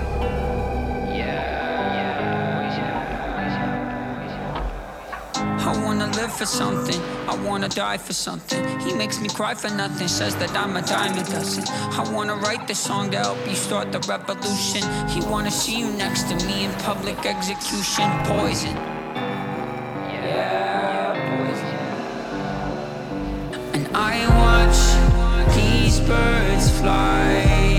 For 6.30 6.46
something, 6.46 7.02
I 7.28 7.36
wanna 7.48 7.70
die 7.70 7.98
for 7.98 8.14
something. 8.14 8.62
He 8.80 8.94
makes 8.94 9.20
me 9.20 9.30
cry 9.30 9.54
for 9.54 9.70
nothing, 9.70 10.08
says 10.08 10.36
that 10.36 10.52
I'm 10.56 10.76
a 10.76 10.82
diamond 10.82 11.28
dozen. 11.28 11.64
I 11.68 12.04
wanna 12.14 12.36
write 12.36 12.68
this 12.68 12.80
song 12.80 13.12
to 13.12 13.18
help 13.18 13.38
you 13.48 13.56
start 13.56 13.92
the 13.92 14.00
revolution. 14.08 14.84
He 15.10 15.22
wanna 15.22 15.52
see 15.52 15.78
you 15.80 15.90
next 15.92 16.24
to 16.30 16.36
me 16.48 16.66
in 16.66 16.72
public 16.84 17.26
execution. 17.26 18.10
Poison. 18.26 18.76
Yeah, 20.12 21.16
poison. 21.30 21.76
And 23.76 23.88
I 23.96 24.28
watch 24.44 24.80
these 25.56 26.00
birds 26.02 26.70
fly, 26.80 27.77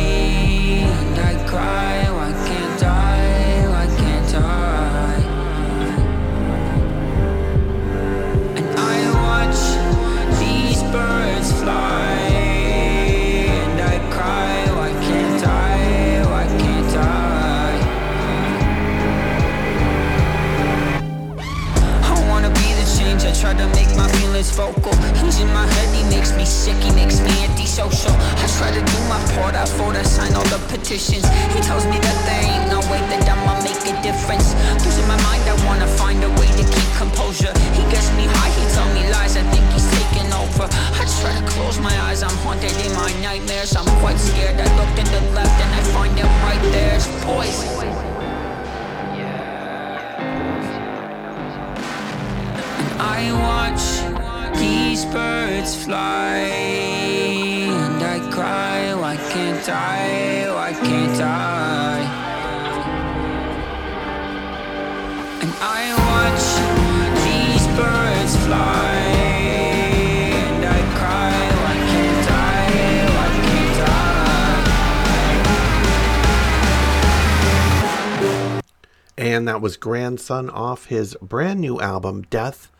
that 79.58 79.62
was 79.62 79.76
Grandson 79.76 80.48
off 80.50 80.84
his 80.84 81.16
brand 81.20 81.60
new 81.60 81.80
album, 81.80 82.22
Death 82.30 82.70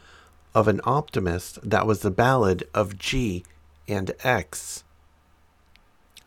of 0.55 0.69
an 0.69 0.81
Optimist. 0.85 1.59
That 1.69 1.89
was 1.89 2.03
the 2.03 2.11
ballad 2.13 2.69
of 2.73 2.97
G 2.97 3.45
and 3.89 4.13
X. 4.23 4.85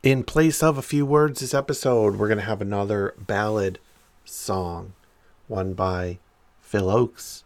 In 0.04 0.26
place 0.26 0.62
of 0.62 0.78
a 0.78 0.82
few 0.82 1.06
words 1.06 1.40
this 1.40 1.54
episode, 1.54 2.18
we're 2.18 2.28
going 2.28 2.38
to 2.38 2.44
have 2.44 2.62
another 2.62 3.14
ballad 3.18 3.80
Song, 4.26 4.92
one 5.48 5.72
by 5.72 6.20
Phil 6.60 6.88
Ochs. 6.88 7.44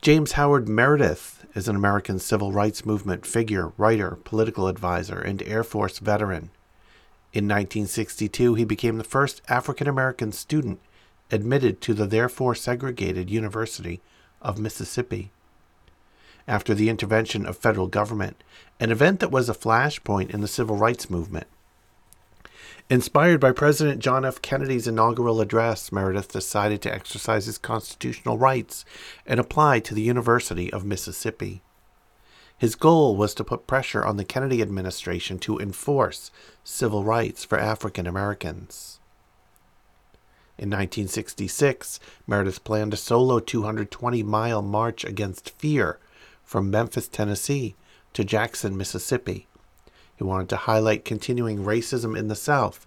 James 0.00 0.32
Howard 0.32 0.66
Meredith 0.66 1.44
is 1.54 1.68
an 1.68 1.76
American 1.76 2.18
civil 2.18 2.52
rights 2.52 2.86
movement 2.86 3.26
figure, 3.26 3.72
writer, 3.76 4.16
political 4.24 4.66
advisor, 4.66 5.20
and 5.20 5.42
Air 5.42 5.62
Force 5.62 5.98
veteran. 5.98 6.48
In 7.34 7.44
1962, 7.44 8.54
he 8.54 8.64
became 8.64 8.96
the 8.96 9.04
first 9.04 9.42
African 9.46 9.86
American 9.86 10.32
student 10.32 10.80
admitted 11.30 11.80
to 11.80 11.94
the 11.94 12.06
therefore 12.06 12.54
segregated 12.54 13.30
University 13.30 14.00
of 14.42 14.58
Mississippi. 14.58 15.30
After 16.48 16.74
the 16.74 16.88
intervention 16.88 17.46
of 17.46 17.56
federal 17.56 17.86
government, 17.86 18.42
an 18.78 18.90
event 18.90 19.20
that 19.20 19.30
was 19.30 19.48
a 19.48 19.54
flashpoint 19.54 20.30
in 20.30 20.40
the 20.40 20.48
civil 20.48 20.76
rights 20.76 21.10
movement. 21.10 21.46
Inspired 22.88 23.38
by 23.38 23.52
President 23.52 24.00
John 24.00 24.24
F. 24.24 24.42
Kennedy's 24.42 24.88
inaugural 24.88 25.40
address, 25.40 25.92
Meredith 25.92 26.32
decided 26.32 26.82
to 26.82 26.92
exercise 26.92 27.46
his 27.46 27.58
constitutional 27.58 28.36
rights 28.36 28.84
and 29.24 29.38
apply 29.38 29.78
to 29.80 29.94
the 29.94 30.02
University 30.02 30.72
of 30.72 30.84
Mississippi. 30.84 31.62
His 32.58 32.74
goal 32.74 33.16
was 33.16 33.32
to 33.34 33.44
put 33.44 33.66
pressure 33.66 34.04
on 34.04 34.18
the 34.18 34.24
Kennedy 34.24 34.60
administration 34.60 35.38
to 35.38 35.58
enforce 35.58 36.30
civil 36.62 37.04
rights 37.04 37.44
for 37.44 37.58
African 37.58 38.06
Americans. 38.06 38.99
In 40.60 40.68
1966, 40.68 41.98
Meredith 42.26 42.62
planned 42.64 42.92
a 42.92 42.98
solo 42.98 43.40
220 43.40 44.22
mile 44.22 44.60
march 44.60 45.06
against 45.06 45.58
fear 45.58 45.98
from 46.44 46.70
Memphis, 46.70 47.08
Tennessee 47.08 47.76
to 48.12 48.24
Jackson, 48.24 48.76
Mississippi. 48.76 49.46
He 50.14 50.22
wanted 50.22 50.50
to 50.50 50.56
highlight 50.56 51.06
continuing 51.06 51.64
racism 51.64 52.14
in 52.14 52.28
the 52.28 52.36
South 52.36 52.84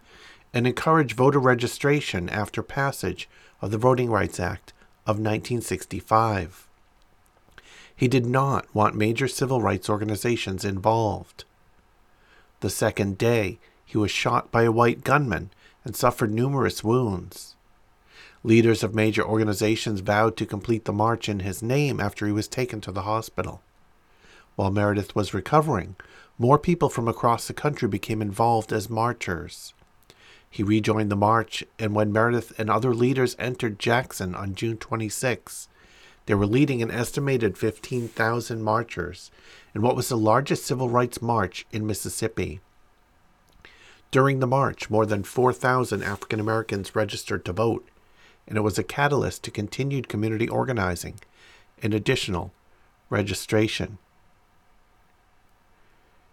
and 0.54 0.68
encourage 0.68 1.16
voter 1.16 1.40
registration 1.40 2.30
after 2.30 2.62
passage 2.62 3.28
of 3.60 3.72
the 3.72 3.80
Voting 3.80 4.12
Rights 4.12 4.40
Act 4.40 4.72
of 5.08 5.18
1965. 5.18 6.68
He 7.96 8.08
did 8.08 8.28
not 8.28 8.68
want 8.76 8.94
major 8.94 9.28
civil 9.28 9.64
rights 9.64 9.90
organizations 9.90 10.64
involved. 10.64 11.44
The 12.60 12.70
second 12.70 13.18
day, 13.18 13.58
he 13.84 13.98
was 13.98 14.12
shot 14.12 14.52
by 14.52 14.62
a 14.62 14.72
white 14.72 15.04
gunman 15.04 15.50
and 15.84 15.96
suffered 15.96 16.32
numerous 16.32 16.84
wounds. 16.84 17.53
Leaders 18.46 18.84
of 18.84 18.94
major 18.94 19.24
organizations 19.24 20.02
vowed 20.02 20.36
to 20.36 20.46
complete 20.46 20.84
the 20.84 20.92
march 20.92 21.30
in 21.30 21.40
his 21.40 21.64
name 21.64 22.02
after 22.02 22.26
he 22.26 22.32
was 22.34 22.48
taken 22.48 22.82
to 22.82 22.92
the 22.92 23.04
hospital. 23.04 23.62
While 24.56 24.70
Meredith 24.70 25.16
was 25.16 25.34
recovering, 25.34 25.96
more 26.38 26.60
people 26.60 26.90
from 26.90 27.08
across 27.08 27.48
the 27.48 27.54
country 27.54 27.88
became 27.88 28.22
involved 28.22 28.74
as 28.74 28.90
marchers. 28.90 29.74
He 30.50 30.62
rejoined 30.62 31.10
the 31.10 31.16
march, 31.16 31.64
and 31.80 31.96
when 31.96 32.12
Meredith 32.12 32.52
and 32.60 32.70
other 32.70 32.94
leaders 32.94 33.36
entered 33.40 33.80
Jackson 33.80 34.36
on 34.36 34.56
June 34.56 34.78
26, 34.78 35.70
they 36.26 36.36
were 36.36 36.46
leading 36.46 36.82
an 36.82 36.92
estimated 36.92 37.58
15,000 37.58 38.62
marchers 38.62 39.32
in 39.74 39.82
what 39.82 39.96
was 39.96 40.10
the 40.10 40.18
largest 40.18 40.66
civil 40.66 40.90
rights 40.90 41.22
march 41.22 41.66
in 41.72 41.88
Mississippi. 41.88 42.60
During 44.12 44.40
the 44.40 44.48
march, 44.48 44.90
more 44.90 45.06
than 45.06 45.24
4,000 45.24 46.04
African 46.04 46.40
Americans 46.40 46.96
registered 46.96 47.46
to 47.46 47.54
vote, 47.54 47.88
and 48.48 48.58
it 48.58 48.62
was 48.62 48.78
a 48.78 48.84
catalyst 48.84 49.44
to 49.44 49.52
continued 49.52 50.08
community 50.08 50.48
organizing 50.48 51.20
and 51.82 51.94
additional 51.94 52.52
registration. 53.10 53.98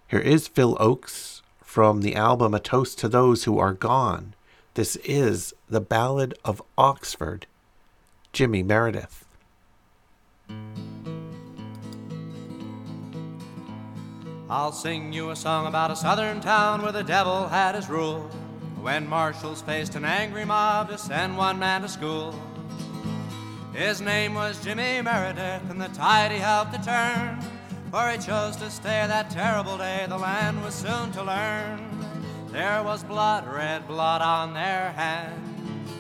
Here 0.09 0.21
is 0.21 0.49
Phil 0.49 0.77
Ochs 0.77 1.43
from 1.63 2.01
the 2.01 2.17
album 2.17 2.53
A 2.53 2.59
Toast 2.59 2.99
to 2.99 3.09
Those 3.09 3.45
Who 3.45 3.59
Are 3.59 3.75
Gone. 3.75 4.35
This 4.75 4.97
is 4.97 5.55
the 5.69 5.81
Ballad 5.81 6.35
of 6.45 6.61
Oxford, 6.77 7.47
Jimmy 8.33 8.63
Meredith. 8.63 9.25
I'll 14.49 14.73
sing 14.73 15.13
you 15.13 15.31
a 15.31 15.37
song 15.37 15.69
about 15.69 15.93
a 15.93 15.97
southern 15.97 16.41
town 16.41 16.83
where 16.83 16.91
the 16.91 17.05
devil 17.05 17.47
had 17.47 17.77
his 17.77 17.89
rule. 17.89 18.29
When 18.81 19.07
marshals 19.07 19.61
faced 19.61 19.95
an 19.95 20.07
angry 20.07 20.47
mob 20.47 20.89
to 20.89 20.97
send 20.97 21.37
one 21.37 21.59
man 21.59 21.83
to 21.83 21.89
school. 21.89 22.35
His 23.75 24.01
name 24.01 24.33
was 24.33 24.65
Jimmy 24.65 25.03
Meredith, 25.03 25.71
and 25.71 25.79
the 25.79 25.89
tide 25.89 26.33
he 26.33 26.39
helped 26.39 26.73
to 26.73 26.83
turn. 26.83 27.39
For 27.91 28.09
he 28.09 28.17
chose 28.17 28.57
to 28.57 28.71
stay 28.71 29.05
that 29.07 29.29
terrible 29.29 29.77
day, 29.77 30.07
the 30.09 30.17
land 30.17 30.65
was 30.65 30.75
soon 30.75 31.13
to 31.13 31.23
learn. 31.23 31.91
There 32.53 32.83
was 32.83 33.05
blood, 33.05 33.47
red 33.47 33.87
blood 33.87 34.23
on 34.23 34.55
their 34.55 34.93
hands, 34.93 35.91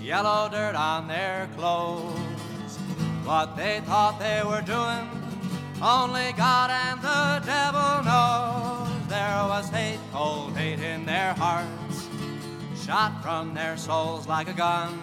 yellow 0.00 0.48
dirt 0.48 0.74
on 0.74 1.06
their 1.06 1.50
clothes. 1.54 2.78
What 3.24 3.56
they 3.56 3.80
thought 3.80 4.18
they 4.18 4.42
were 4.42 4.62
doing, 4.62 5.06
only 5.82 6.32
God 6.32 6.70
and 6.70 7.02
the 7.02 7.46
shot 13.10 13.22
from 13.22 13.54
their 13.54 13.76
souls 13.76 14.26
like 14.26 14.48
a 14.48 14.52
gun. 14.52 15.02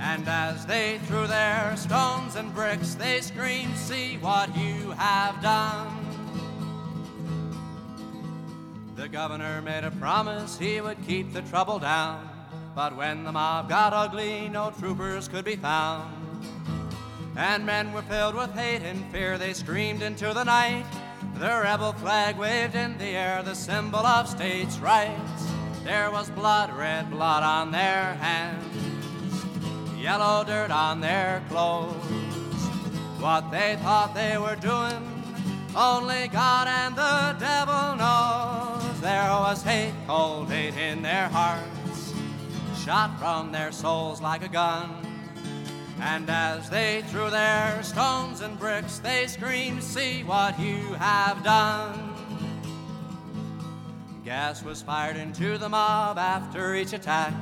And 0.00 0.28
as 0.28 0.66
they 0.66 0.98
threw 1.06 1.26
their 1.26 1.76
stones 1.76 2.36
and 2.36 2.54
bricks, 2.54 2.94
they 2.94 3.20
screamed, 3.20 3.76
See 3.76 4.16
what 4.18 4.54
you 4.56 4.90
have 4.92 5.40
done. 5.42 6.00
The 8.96 9.08
governor 9.08 9.62
made 9.62 9.84
a 9.84 9.90
promise 9.92 10.58
he 10.58 10.80
would 10.80 10.98
keep 11.06 11.32
the 11.32 11.42
trouble 11.42 11.78
down. 11.78 12.28
But 12.74 12.96
when 12.96 13.24
the 13.24 13.32
mob 13.32 13.68
got 13.68 13.92
ugly, 13.92 14.48
no 14.48 14.72
troopers 14.78 15.28
could 15.28 15.44
be 15.44 15.56
found. 15.56 16.12
And 17.36 17.66
men 17.66 17.92
were 17.92 18.02
filled 18.02 18.34
with 18.34 18.52
hate 18.52 18.82
and 18.82 19.04
fear, 19.10 19.38
they 19.38 19.52
screamed 19.52 20.02
into 20.02 20.32
the 20.32 20.44
night. 20.44 20.86
The 21.38 21.60
rebel 21.62 21.92
flag 21.94 22.36
waved 22.36 22.76
in 22.76 22.96
the 22.98 23.16
air, 23.16 23.42
the 23.42 23.54
symbol 23.54 24.06
of 24.06 24.28
states' 24.28 24.78
rights. 24.78 25.53
There 25.84 26.10
was 26.10 26.30
blood, 26.30 26.72
red 26.72 27.10
blood 27.10 27.42
on 27.42 27.70
their 27.70 28.14
hands, 28.14 29.44
yellow 30.00 30.42
dirt 30.42 30.70
on 30.70 31.02
their 31.02 31.42
clothes. 31.50 31.94
What 33.20 33.50
they 33.50 33.76
thought 33.82 34.14
they 34.14 34.38
were 34.38 34.56
doing, 34.56 35.04
only 35.76 36.28
God 36.28 36.68
and 36.68 36.96
the 36.96 37.36
devil 37.38 37.96
knows. 37.96 39.00
There 39.02 39.28
was 39.28 39.62
hate, 39.62 39.92
cold 40.06 40.48
hate 40.48 40.74
in 40.74 41.02
their 41.02 41.28
hearts, 41.28 42.14
shot 42.82 43.18
from 43.18 43.52
their 43.52 43.70
souls 43.70 44.22
like 44.22 44.42
a 44.42 44.48
gun. 44.48 44.88
And 46.00 46.30
as 46.30 46.70
they 46.70 47.02
threw 47.08 47.28
their 47.28 47.82
stones 47.82 48.40
and 48.40 48.58
bricks, 48.58 49.00
they 49.00 49.26
screamed, 49.26 49.82
See 49.82 50.24
what 50.24 50.58
you 50.58 50.94
have 50.94 51.44
done. 51.44 52.13
Gas 54.24 54.62
was 54.62 54.80
fired 54.80 55.16
into 55.16 55.58
the 55.58 55.68
mob 55.68 56.16
after 56.16 56.74
each 56.74 56.94
attack. 56.94 57.34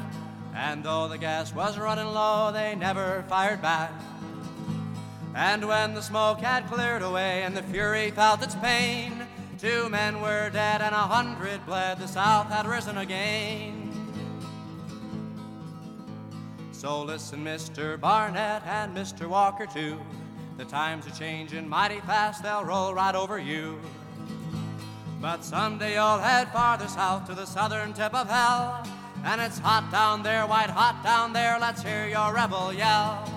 And 0.52 0.82
though 0.82 1.06
the 1.06 1.16
gas 1.16 1.54
was 1.54 1.78
running 1.78 2.06
low, 2.06 2.50
they 2.52 2.74
never 2.74 3.24
fired 3.28 3.62
back. 3.62 3.92
And 5.36 5.68
when 5.68 5.94
the 5.94 6.02
smoke 6.02 6.40
had 6.40 6.66
cleared 6.66 7.02
away 7.02 7.44
and 7.44 7.56
the 7.56 7.62
fury 7.62 8.10
felt 8.10 8.42
its 8.42 8.56
pain, 8.56 9.12
two 9.60 9.88
men 9.90 10.20
were 10.20 10.50
dead 10.50 10.82
and 10.82 10.92
a 10.92 10.98
hundred 10.98 11.64
bled, 11.66 12.00
the 12.00 12.08
South 12.08 12.48
had 12.48 12.66
risen 12.66 12.98
again. 12.98 13.88
So 16.72 17.02
listen, 17.02 17.44
Mr. 17.44 17.98
Barnett 17.98 18.66
and 18.66 18.94
Mr. 18.96 19.28
Walker, 19.28 19.66
too. 19.66 20.00
The 20.58 20.64
times 20.64 21.06
are 21.06 21.10
changing 21.10 21.68
mighty 21.68 22.00
fast, 22.00 22.42
they'll 22.42 22.64
roll 22.64 22.92
right 22.92 23.14
over 23.14 23.38
you. 23.38 23.78
But 25.22 25.44
someday 25.44 25.94
you'll 25.94 26.18
head 26.18 26.52
farther 26.52 26.88
south 26.88 27.28
to 27.28 27.34
the 27.34 27.46
southern 27.46 27.92
tip 27.92 28.12
of 28.12 28.28
hell. 28.28 28.84
And 29.24 29.40
it's 29.40 29.60
hot 29.60 29.88
down 29.92 30.24
there, 30.24 30.48
white 30.48 30.68
hot 30.68 31.04
down 31.04 31.32
there, 31.32 31.58
let's 31.60 31.80
hear 31.80 32.08
your 32.08 32.34
rebel 32.34 32.72
yell. 32.72 33.32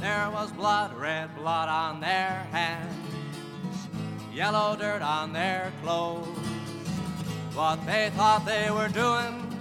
There 0.00 0.30
was 0.30 0.50
blood, 0.52 0.96
red 0.96 1.36
blood 1.36 1.68
on 1.68 2.00
their 2.00 2.46
hands, 2.50 2.94
yellow 4.32 4.74
dirt 4.74 5.02
on 5.02 5.34
their 5.34 5.70
clothes. 5.82 6.26
What 7.52 7.84
they 7.84 8.10
thought 8.16 8.46
they 8.46 8.70
were 8.70 8.88
doing, 8.88 9.54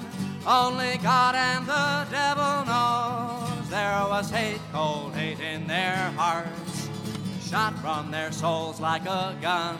only 0.47 0.97
God 0.99 1.35
and 1.35 1.67
the 1.67 2.07
devil 2.09 2.63
knows. 2.65 3.69
There 3.69 4.05
was 4.07 4.29
hate, 4.29 4.61
cold 4.71 5.13
hate 5.15 5.41
in 5.41 5.67
their 5.67 5.97
hearts, 6.15 6.87
shot 7.41 7.77
from 7.79 8.09
their 8.09 8.31
souls 8.31 8.79
like 8.79 9.05
a 9.05 9.35
gun. 9.41 9.77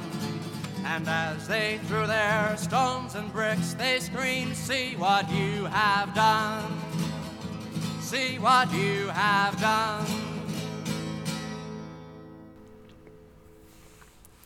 And 0.84 1.08
as 1.08 1.48
they 1.48 1.80
threw 1.86 2.08
their 2.08 2.56
stones 2.58 3.16
and 3.16 3.32
bricks, 3.32 3.74
they 3.74 4.00
screamed, 4.00 4.56
See 4.56 4.96
what 4.96 5.30
you 5.30 5.66
have 5.66 6.14
done! 6.14 6.80
See 8.00 8.40
what 8.40 8.72
you 8.74 9.08
have 9.08 9.60
done! 9.60 10.06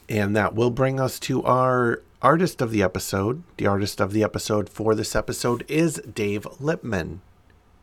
And 0.09 0.35
that 0.35 0.55
will 0.55 0.71
bring 0.71 0.99
us 0.99 1.19
to 1.21 1.43
our 1.43 2.01
artist 2.21 2.61
of 2.61 2.71
the 2.71 2.83
episode. 2.83 3.43
The 3.57 3.67
artist 3.67 4.01
of 4.01 4.11
the 4.11 4.23
episode 4.23 4.67
for 4.67 4.93
this 4.93 5.15
episode 5.15 5.63
is 5.67 6.01
Dave 6.01 6.45
Lippman. 6.59 7.21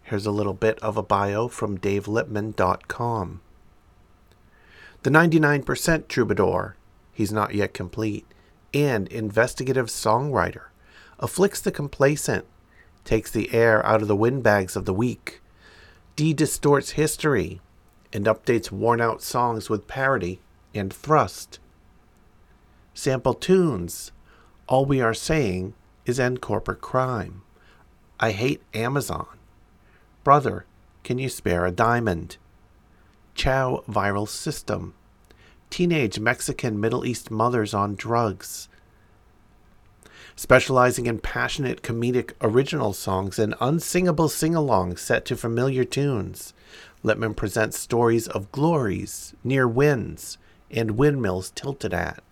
Here's 0.03 0.27
a 0.27 0.31
little 0.31 0.55
bit 0.55 0.79
of 0.81 0.97
a 0.97 1.03
bio 1.03 1.49
from 1.49 1.79
davelippman.com. 1.79 3.41
The 5.03 5.11
99% 5.11 6.09
troubadour, 6.09 6.77
he's 7.13 7.33
not 7.33 7.55
yet 7.55 7.73
complete, 7.73 8.27
and 8.85 9.09
investigative 9.09 9.87
songwriter, 9.87 10.67
afflicts 11.19 11.61
the 11.61 11.73
complacent, 11.73 12.45
takes 13.05 13.31
the 13.31 13.53
air 13.53 13.85
out 13.85 14.03
of 14.03 14.09
the 14.09 14.17
windbags 14.17 14.77
of 14.77 14.85
the 14.85 14.95
weak, 14.95 15.41
de 16.17 16.33
distorts 16.33 16.91
history, 16.91 17.61
and 18.13 18.27
updates 18.27 18.71
worn 18.71 19.01
out 19.01 19.23
songs 19.23 19.69
with 19.69 19.89
parody 19.89 20.41
and 20.75 20.93
thrust. 20.93 21.59
Sample 22.95 23.35
tunes. 23.35 24.13
All 24.67 24.85
we 24.85 25.01
are 25.01 25.15
saying 25.15 25.75
is 26.05 26.19
end 26.21 26.41
corporate 26.41 26.81
crime. 26.81 27.43
I 28.21 28.33
hate 28.33 28.63
Amazon. 28.75 29.27
Brother, 30.25 30.67
can 31.05 31.19
you 31.19 31.29
spare 31.29 31.65
a 31.65 31.71
diamond? 31.71 32.37
Chow 33.35 33.85
viral 33.89 34.29
system. 34.29 34.95
Teenage 35.71 36.19
Mexican 36.19 36.81
Middle 36.81 37.05
East 37.05 37.31
mothers 37.31 37.75
on 37.75 37.95
drugs. 37.95 38.69
Specializing 40.35 41.07
in 41.07 41.19
passionate 41.19 41.83
comedic 41.83 42.33
original 42.41 42.93
songs 42.93 43.39
and 43.39 43.55
unsingable 43.61 44.29
sing 44.29 44.53
alongs 44.53 45.01
set 45.01 45.25
to 45.25 45.37
familiar 45.37 45.85
tunes, 45.85 46.55
Lippman 47.03 47.35
presents 47.35 47.79
stories 47.79 48.29
of 48.29 48.53
glories, 48.53 49.35
near 49.43 49.67
winds, 49.67 50.39
and 50.71 50.93
windmills 50.93 51.51
tilted 51.55 51.93
at. 51.93 52.23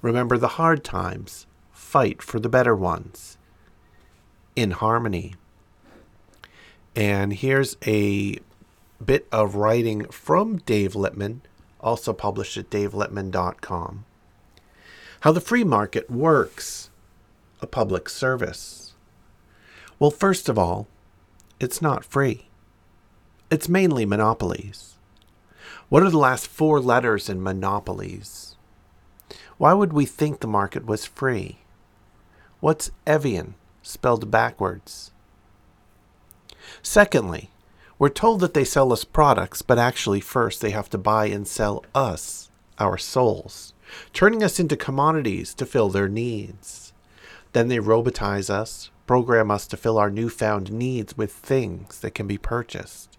Remember 0.00 0.38
the 0.38 0.48
hard 0.48 0.84
times, 0.84 1.46
fight 1.72 2.22
for 2.22 2.40
the 2.40 2.48
better 2.48 2.74
ones. 2.74 3.38
In 4.54 4.72
harmony. 4.72 5.34
And 6.94 7.32
here's 7.32 7.76
a 7.86 8.38
bit 9.04 9.26
of 9.32 9.54
writing 9.54 10.04
from 10.06 10.58
Dave 10.58 10.94
Lippman, 10.94 11.42
also 11.82 12.12
published 12.12 12.56
at 12.56 12.70
davelippman.com. 12.70 14.04
How 15.20 15.32
the 15.32 15.40
free 15.40 15.64
market 15.64 16.10
works, 16.10 16.90
a 17.60 17.66
public 17.66 18.08
service. 18.08 18.94
Well, 19.98 20.10
first 20.10 20.48
of 20.48 20.58
all, 20.58 20.88
it's 21.60 21.80
not 21.80 22.04
free. 22.04 22.48
It's 23.50 23.68
mainly 23.68 24.04
monopolies. 24.04 24.94
What 25.88 26.02
are 26.02 26.10
the 26.10 26.18
last 26.18 26.46
four 26.46 26.80
letters 26.80 27.28
in 27.28 27.42
monopolies? 27.42 28.56
Why 29.58 29.74
would 29.74 29.92
we 29.92 30.06
think 30.06 30.40
the 30.40 30.46
market 30.46 30.86
was 30.86 31.04
free? 31.06 31.58
What's 32.60 32.90
Evian 33.06 33.54
spelled 33.82 34.30
backwards? 34.30 35.12
Secondly, 36.82 37.50
we're 38.02 38.08
told 38.08 38.40
that 38.40 38.52
they 38.52 38.64
sell 38.64 38.92
us 38.92 39.04
products, 39.04 39.62
but 39.62 39.78
actually, 39.78 40.18
first 40.18 40.60
they 40.60 40.70
have 40.70 40.90
to 40.90 40.98
buy 40.98 41.26
and 41.26 41.46
sell 41.46 41.84
us, 41.94 42.50
our 42.80 42.98
souls, 42.98 43.74
turning 44.12 44.42
us 44.42 44.58
into 44.58 44.76
commodities 44.76 45.54
to 45.54 45.64
fill 45.64 45.88
their 45.88 46.08
needs. 46.08 46.92
Then 47.52 47.68
they 47.68 47.78
robotize 47.78 48.50
us, 48.50 48.90
program 49.06 49.52
us 49.52 49.68
to 49.68 49.76
fill 49.76 49.98
our 49.98 50.10
newfound 50.10 50.72
needs 50.72 51.16
with 51.16 51.30
things 51.32 52.00
that 52.00 52.12
can 52.12 52.26
be 52.26 52.38
purchased. 52.38 53.16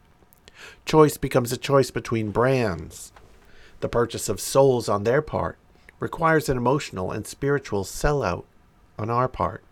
Choice 0.86 1.16
becomes 1.16 1.54
a 1.54 1.58
choice 1.58 1.90
between 1.90 2.32
brands. 2.32 3.14
The 3.80 3.88
purchase 3.88 4.28
of 4.28 4.42
souls 4.42 4.90
on 4.90 5.06
their 5.06 5.22
part 5.22 5.58
requires 6.02 6.50
an 6.50 6.58
emotional 6.58 7.10
and 7.10 7.26
spiritual 7.26 7.86
sellout 7.86 8.44
on 9.00 9.10
our 9.10 9.30
part. 9.30 9.64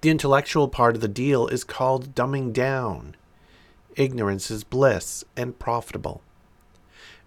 The 0.00 0.10
intellectual 0.10 0.66
part 0.66 0.96
of 0.96 1.00
the 1.00 1.06
deal 1.06 1.46
is 1.46 1.62
called 1.62 2.16
dumbing 2.16 2.52
down. 2.52 3.14
Ignorance 3.96 4.50
is 4.50 4.64
bliss 4.64 5.24
and 5.36 5.58
profitable. 5.58 6.22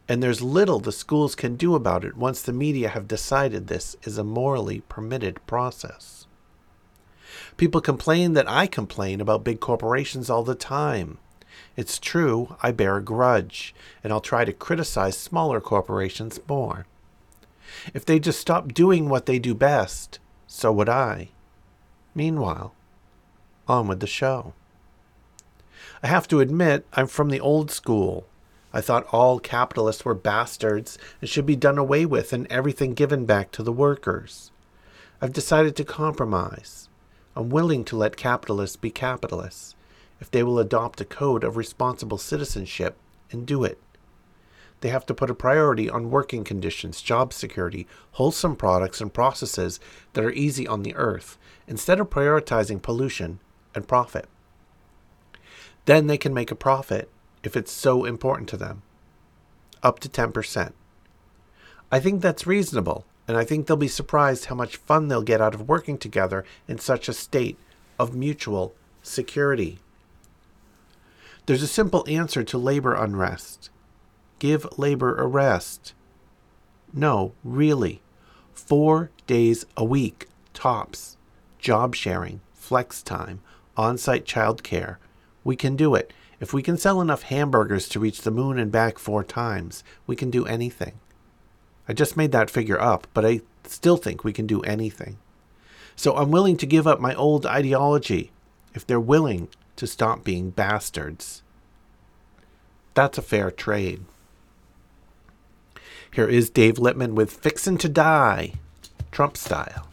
And 0.09 0.23
there's 0.23 0.41
little 0.41 0.79
the 0.79 0.91
schools 0.91 1.35
can 1.35 1.55
do 1.55 1.75
about 1.75 2.05
it 2.05 2.15
once 2.15 2.41
the 2.41 2.53
media 2.53 2.89
have 2.89 3.07
decided 3.07 3.67
this 3.67 3.95
is 4.03 4.17
a 4.17 4.23
morally 4.23 4.81
permitted 4.81 5.45
process. 5.45 6.27
People 7.57 7.81
complain 7.81 8.33
that 8.33 8.49
I 8.49 8.67
complain 8.67 9.19
about 9.19 9.43
big 9.43 9.59
corporations 9.59 10.29
all 10.29 10.43
the 10.43 10.55
time. 10.55 11.17
It's 11.75 11.99
true, 11.99 12.55
I 12.61 12.71
bear 12.71 12.97
a 12.97 13.03
grudge, 13.03 13.73
and 14.03 14.13
I'll 14.13 14.21
try 14.21 14.45
to 14.45 14.53
criticize 14.53 15.17
smaller 15.17 15.59
corporations 15.59 16.39
more. 16.47 16.85
If 17.93 18.05
they 18.05 18.19
just 18.19 18.39
stop 18.39 18.73
doing 18.73 19.09
what 19.09 19.25
they 19.25 19.39
do 19.39 19.53
best, 19.53 20.19
so 20.47 20.71
would 20.71 20.89
I. 20.89 21.29
Meanwhile, 22.15 22.73
on 23.67 23.87
with 23.87 23.99
the 23.99 24.07
show. 24.07 24.53
I 26.03 26.07
have 26.07 26.27
to 26.29 26.39
admit, 26.39 26.85
I'm 26.93 27.07
from 27.07 27.29
the 27.29 27.39
old 27.39 27.71
school. 27.71 28.27
I 28.73 28.81
thought 28.81 29.07
all 29.11 29.39
capitalists 29.39 30.05
were 30.05 30.13
bastards 30.13 30.97
and 31.21 31.29
should 31.29 31.45
be 31.45 31.55
done 31.55 31.77
away 31.77 32.05
with 32.05 32.33
and 32.33 32.45
everything 32.51 32.93
given 32.93 33.25
back 33.25 33.51
to 33.53 33.63
the 33.63 33.71
workers. 33.71 34.51
I've 35.21 35.33
decided 35.33 35.75
to 35.75 35.83
compromise. 35.83 36.89
I'm 37.35 37.49
willing 37.49 37.83
to 37.85 37.97
let 37.97 38.17
capitalists 38.17 38.75
be 38.75 38.91
capitalists 38.91 39.75
if 40.19 40.29
they 40.29 40.43
will 40.43 40.59
adopt 40.59 41.01
a 41.01 41.05
code 41.05 41.43
of 41.43 41.57
responsible 41.57 42.17
citizenship 42.17 42.97
and 43.31 43.45
do 43.45 43.63
it. 43.63 43.79
They 44.81 44.89
have 44.89 45.07
to 45.07 45.15
put 45.15 45.31
a 45.31 45.35
priority 45.35 45.89
on 45.89 46.11
working 46.11 46.43
conditions, 46.43 47.01
job 47.01 47.33
security, 47.33 47.87
wholesome 48.11 48.55
products, 48.55 49.01
and 49.01 49.11
processes 49.11 49.79
that 50.13 50.23
are 50.23 50.31
easy 50.31 50.67
on 50.67 50.83
the 50.83 50.95
earth, 50.95 51.37
instead 51.67 51.99
of 51.99 52.11
prioritizing 52.11 52.81
pollution 52.81 53.39
and 53.73 53.87
profit. 53.87 54.27
Then 55.87 56.07
they 56.07 56.17
can 56.17 56.33
make 56.33 56.51
a 56.51 56.55
profit 56.55 57.09
if 57.43 57.55
it's 57.57 57.71
so 57.71 58.05
important 58.05 58.47
to 58.49 58.57
them. 58.57 58.83
Up 59.81 59.99
to 59.99 60.09
10%. 60.09 60.73
I 61.91 61.99
think 61.99 62.21
that's 62.21 62.45
reasonable, 62.45 63.05
and 63.27 63.37
I 63.37 63.45
think 63.45 63.65
they'll 63.65 63.77
be 63.77 63.87
surprised 63.87 64.45
how 64.45 64.55
much 64.55 64.75
fun 64.77 65.07
they'll 65.07 65.21
get 65.21 65.41
out 65.41 65.55
of 65.55 65.67
working 65.67 65.97
together 65.97 66.43
in 66.67 66.77
such 66.77 67.07
a 67.07 67.13
state 67.13 67.57
of 67.97 68.13
mutual 68.13 68.75
security. 69.01 69.79
There's 71.45 71.63
a 71.63 71.67
simple 71.67 72.03
answer 72.07 72.43
to 72.43 72.57
labor 72.57 72.93
unrest 72.93 73.69
give 74.39 74.67
labor 74.77 75.15
a 75.15 75.25
rest. 75.25 75.93
No, 76.93 77.33
really. 77.43 78.01
Four 78.53 79.09
days 79.25 79.65
a 79.75 79.83
week, 79.83 80.27
tops. 80.53 81.17
Job 81.59 81.95
sharing, 81.95 82.41
flex 82.53 83.01
time, 83.01 83.41
on 83.75 83.97
site 83.97 84.25
childcare. 84.25 84.97
We 85.47 85.55
can 85.55 85.77
do 85.77 85.95
it. 85.95 86.11
If 86.41 86.51
we 86.51 86.61
can 86.61 86.77
sell 86.77 86.99
enough 86.99 87.21
hamburgers 87.21 87.87
to 87.89 88.01
reach 88.01 88.23
the 88.23 88.31
moon 88.31 88.59
and 88.59 88.69
back 88.69 88.99
four 88.99 89.23
times, 89.23 89.81
we 90.05 90.13
can 90.13 90.29
do 90.29 90.45
anything. 90.45 90.99
I 91.87 91.93
just 91.93 92.17
made 92.17 92.33
that 92.33 92.49
figure 92.49 92.81
up, 92.81 93.07
but 93.13 93.25
I 93.25 93.39
still 93.63 93.95
think 93.95 94.25
we 94.25 94.33
can 94.33 94.45
do 94.45 94.59
anything. 94.63 95.19
So 95.95 96.17
I'm 96.17 96.31
willing 96.31 96.57
to 96.57 96.65
give 96.65 96.85
up 96.85 96.99
my 96.99 97.15
old 97.15 97.45
ideology 97.45 98.31
if 98.73 98.85
they're 98.85 98.99
willing 98.99 99.47
to 99.77 99.87
stop 99.87 100.25
being 100.25 100.49
bastards. 100.49 101.43
That's 102.93 103.17
a 103.17 103.21
fair 103.21 103.49
trade. 103.49 104.03
Here 106.11 106.27
is 106.27 106.49
Dave 106.49 106.77
Lippman 106.77 107.15
with 107.15 107.31
Fixin' 107.31 107.77
to 107.77 107.87
Die, 107.87 108.51
Trump 109.11 109.37
style. 109.37 109.87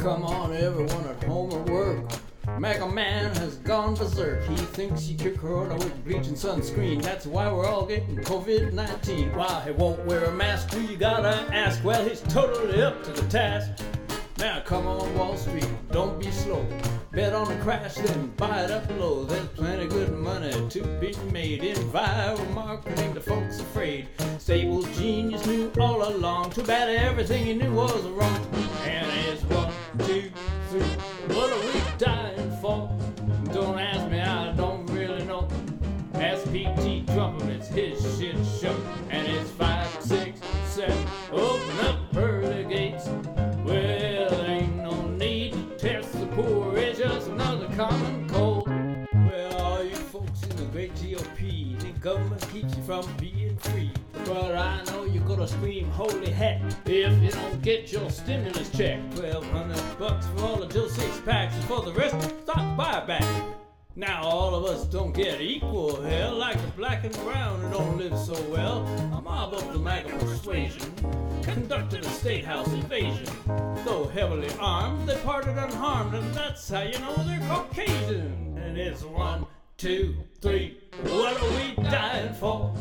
Come 0.00 0.22
on, 0.24 0.54
everyone 0.54 1.06
at 1.06 1.22
home 1.24 1.52
or 1.52 1.62
work. 1.64 2.10
Mega 2.58 2.88
Man 2.88 3.34
has 3.36 3.56
gone 3.56 3.94
berserk. 3.94 4.42
He 4.44 4.56
thinks 4.56 5.06
he 5.06 5.14
took 5.14 5.38
corona 5.38 5.74
with 5.74 6.04
bleach 6.04 6.26
and 6.26 6.36
sunscreen. 6.36 7.02
That's 7.02 7.26
why 7.26 7.52
we're 7.52 7.66
all 7.66 7.84
getting 7.84 8.16
COVID 8.16 8.72
19. 8.72 9.36
Why 9.36 9.62
he 9.66 9.72
won't 9.72 10.02
wear 10.06 10.24
a 10.24 10.32
mask, 10.32 10.70
do 10.70 10.80
you 10.80 10.96
gotta 10.96 11.46
ask? 11.54 11.84
Well, 11.84 12.02
he's 12.08 12.22
totally 12.22 12.82
up 12.82 13.02
to 13.04 13.12
the 13.12 13.28
task. 13.28 13.84
Now, 14.38 14.60
come 14.60 14.86
on, 14.86 15.14
Wall 15.18 15.36
Street, 15.36 15.68
don't 15.92 16.18
be 16.18 16.30
slow. 16.30 16.66
Bet 17.12 17.34
on 17.34 17.52
a 17.52 17.60
crash, 17.60 17.96
then 17.96 18.28
buy 18.38 18.62
it 18.62 18.70
up 18.70 18.88
low. 18.98 19.24
There's 19.24 19.48
plenty 19.48 19.86
good 19.86 20.12
money 20.12 20.52
to 20.70 20.82
be 20.98 21.14
made 21.30 21.62
in 21.62 21.76
viral 21.90 22.48
marketing. 22.54 23.12
The 23.12 23.20
folks 23.20 23.60
afraid. 23.60 24.08
Stable 24.38 24.82
genius 24.94 25.44
knew 25.44 25.70
all 25.78 26.08
along. 26.08 26.52
Too 26.52 26.62
bad 26.62 26.88
everything 26.88 27.44
he 27.44 27.52
knew 27.52 27.72
was 27.74 28.02
wrong. 28.08 28.46
And 28.84 29.10
it's 29.26 29.42
one, 29.44 29.69
three. 30.70 30.82
What 31.34 31.52
are 31.52 31.58
we 31.58 31.82
dying 31.98 32.56
for? 32.60 32.88
Don't 33.52 33.80
ask 33.80 34.08
me, 34.08 34.20
I 34.20 34.52
don't 34.52 34.86
really 34.86 35.24
know. 35.24 35.48
Ask 36.14 36.44
P.T. 36.52 37.06
Trump, 37.12 37.42
it's 37.42 37.66
his 37.66 38.00
shit 38.16 38.36
show. 38.60 38.76
And 39.10 39.26
it's 39.26 39.50
five, 39.50 39.88
six, 40.00 40.38
seven. 40.66 40.96
Open 41.32 41.78
up 41.86 42.12
pearly 42.12 42.64
gates. 42.64 43.08
Well, 43.64 44.44
ain't 44.44 44.76
no 44.76 45.08
need 45.08 45.54
to 45.54 45.76
test 45.76 46.12
the 46.12 46.26
poor. 46.26 46.76
It's 46.76 47.00
just 47.00 47.28
another 47.28 47.66
common 47.74 48.28
cold. 48.28 48.68
Well, 48.68 49.56
all 49.60 49.82
you 49.82 49.96
folks 49.96 50.44
in 50.44 50.56
the 50.56 50.66
great 50.66 50.94
GOP, 50.94 51.80
the 51.80 51.90
government 51.98 52.46
keeps 52.52 52.76
you 52.76 52.82
from 52.84 53.04
being 53.18 53.56
free. 53.56 53.90
But 54.24 54.54
I 54.54 54.84
know 54.84 54.99
gonna 55.40 55.52
scream 55.52 55.90
holy 55.92 56.30
heck 56.30 56.60
if 56.84 57.22
you 57.22 57.30
don't 57.30 57.62
get 57.62 57.90
your 57.90 58.10
stimulus 58.10 58.70
check. 58.76 58.98
Twelve 59.14 59.46
hundred 59.46 59.80
bucks 59.98 60.26
for 60.26 60.44
all 60.44 60.56
the 60.56 60.66
Joe 60.66 60.86
six 60.86 61.18
packs, 61.20 61.54
and 61.54 61.64
for 61.64 61.80
the 61.80 61.94
rest, 61.94 62.14
stock 62.42 62.58
buyback. 62.78 63.26
Now 63.96 64.22
all 64.22 64.54
of 64.54 64.66
us 64.66 64.84
don't 64.84 65.12
get 65.12 65.40
equal 65.40 66.02
hell 66.02 66.36
like 66.36 66.60
the 66.60 66.68
black 66.72 67.04
and 67.04 67.14
brown 67.24 67.58
who 67.62 67.70
don't 67.70 67.96
live 67.96 68.18
so 68.18 68.38
well. 68.50 68.86
A 69.14 69.22
mob 69.22 69.54
of 69.54 69.72
the 69.72 69.78
MAGA 69.78 70.10
persuasion 70.18 70.92
conducted 71.42 72.04
a 72.04 72.10
state 72.10 72.44
house 72.44 72.70
invasion. 72.74 73.26
Though 73.86 74.10
heavily 74.12 74.50
armed, 74.58 75.08
they 75.08 75.16
parted 75.20 75.56
unharmed, 75.56 76.16
and 76.16 76.34
that's 76.34 76.68
how 76.68 76.82
you 76.82 76.98
know 76.98 77.16
they're 77.24 77.40
Caucasian. 77.48 78.58
And 78.58 78.76
it's 78.76 79.04
one, 79.04 79.46
two, 79.78 80.16
three. 80.42 80.76
What 81.04 81.42
are 81.42 81.50
we 81.50 81.82
dying 81.88 82.34
for? 82.34 82.74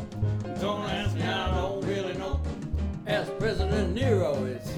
Don't 0.60 0.82
ask 0.90 1.16
me, 1.16 1.22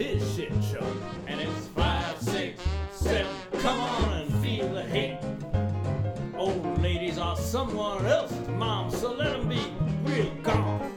his 0.04 0.36
shit 0.36 0.52
show. 0.64 0.86
And 1.28 1.40
it's 1.40 1.68
five, 1.68 2.18
six, 2.20 2.62
seven. 2.92 3.28
Come 3.60 3.80
on 3.80 4.14
and 4.14 4.44
feel 4.44 4.68
the 4.74 4.84
hate. 4.84 5.20
Old 6.36 6.82
ladies 6.82 7.18
are 7.18 7.38
someone 7.38 8.06
else's 8.06 8.48
mom, 8.50 8.90
so 8.90 9.14
let 9.14 9.32
them 9.32 9.48
be 9.48 9.62
real 10.04 10.32
gone. 10.42 10.92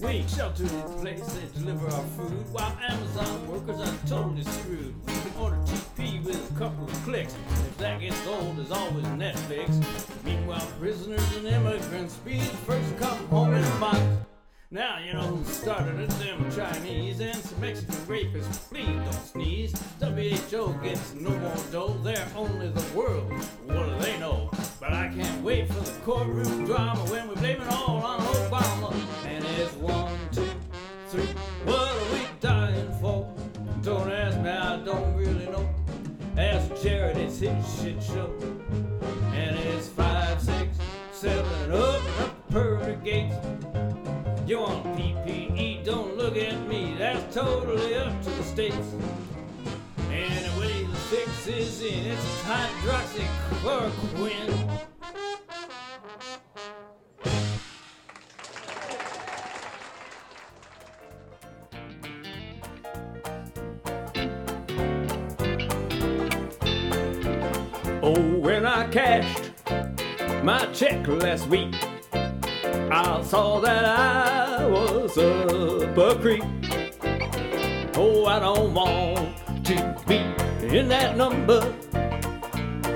We 0.00 0.08
ain't 0.08 0.30
sheltered 0.30 0.70
in 0.70 0.82
place, 1.00 1.20
they 1.32 1.60
deliver 1.60 1.86
our 1.86 2.04
food, 2.16 2.52
while 2.52 2.76
Amazon 2.88 3.48
workers 3.48 3.80
are 3.80 4.08
totally 4.08 4.44
screwed. 4.44 4.94
We 5.06 5.12
can 5.12 5.32
order 5.40 5.56
TP 5.66 6.24
with 6.24 6.50
a 6.50 6.58
couple 6.58 6.84
of 6.84 6.92
clicks. 7.04 7.34
If 7.34 7.78
that 7.78 8.00
gets 8.00 8.26
old, 8.26 8.56
there's 8.56 8.70
always 8.70 9.04
Netflix. 9.06 9.82
Meanwhile, 10.24 10.66
prisoners 10.80 11.36
and 11.36 11.46
immigrants 11.46 12.16
the 12.24 12.38
first 12.38 12.96
come 12.98 13.18
home 13.28 13.54
in 13.54 13.62
a 13.62 13.80
box. 13.80 14.00
Now 14.70 14.98
you 14.98 15.14
know 15.14 15.22
who 15.22 15.44
started 15.50 15.98
it, 15.98 16.10
them 16.18 16.44
Chinese 16.50 17.20
and 17.20 17.36
some 17.36 17.58
Mexican 17.58 17.94
rapists. 18.04 18.68
Please 18.68 18.84
don't 18.84 19.12
sneeze. 19.14 19.72
WHO 19.98 20.74
gets 20.82 21.14
no 21.14 21.30
more 21.30 21.56
dough, 21.72 21.96
they're 22.02 22.28
only 22.36 22.68
the 22.68 22.84
world. 22.94 23.32
What 23.64 23.86
do 23.86 23.98
they 23.98 24.18
know? 24.18 24.50
But 24.78 24.92
I 24.92 25.08
can't 25.08 25.42
wait 25.42 25.68
for 25.68 25.80
the 25.80 25.98
courtroom 26.00 26.66
drama 26.66 27.00
when 27.06 27.30
we 27.30 27.34
blame 27.36 27.62
it 27.62 27.68
all 27.68 28.02
on 28.02 28.20
Obama. 28.20 28.94
And 29.24 29.42
it's 29.58 29.72
one, 29.76 30.14
two, 30.32 30.46
three. 31.08 31.28
What 31.64 31.90
are 31.90 32.12
we 32.12 32.26
dying 32.40 32.92
for? 33.00 33.26
Don't 33.80 34.12
ask 34.12 34.38
me, 34.38 34.50
I 34.50 34.76
don't 34.84 35.16
really 35.16 35.46
know. 35.46 35.66
Ask 36.36 36.82
Jared, 36.82 37.16
it's 37.16 37.38
his 37.38 37.80
shit 37.80 38.02
show. 38.02 38.30
And 39.32 39.56
it's 39.56 39.88
five, 39.88 40.38
six, 40.42 40.76
seven, 41.10 41.72
up 41.72 42.20
up 42.20 42.50
pearly 42.50 42.98
gates. 43.02 43.34
You 44.48 44.60
want 44.60 44.84
PPE, 44.96 45.84
don't 45.84 46.16
look 46.16 46.36
at 46.38 46.66
me, 46.66 46.94
that's 46.96 47.34
totally 47.34 47.96
up 47.96 48.22
to 48.22 48.30
the 48.30 48.42
states. 48.42 48.94
Anyway, 50.10 50.84
the 50.84 50.96
fix 51.10 51.46
is 51.48 51.82
in, 51.82 52.06
it's 52.06 52.42
hydroxychloroquine. 52.44 54.86
Oh, 68.02 68.38
when 68.38 68.64
I 68.64 68.88
cashed 68.88 69.50
my 70.42 70.64
check 70.72 71.06
last 71.06 71.46
week, 71.48 71.74
I 72.90 73.22
saw 73.22 73.60
that 73.60 73.84
I 73.84 74.66
was 74.66 75.18
up 75.18 75.98
a 75.98 76.14
creek. 76.18 76.42
Oh, 77.94 78.24
I 78.24 78.40
don't 78.40 78.72
want 78.72 79.36
to 79.66 79.94
be 80.06 80.24
in 80.74 80.88
that 80.88 81.18
number. 81.18 81.60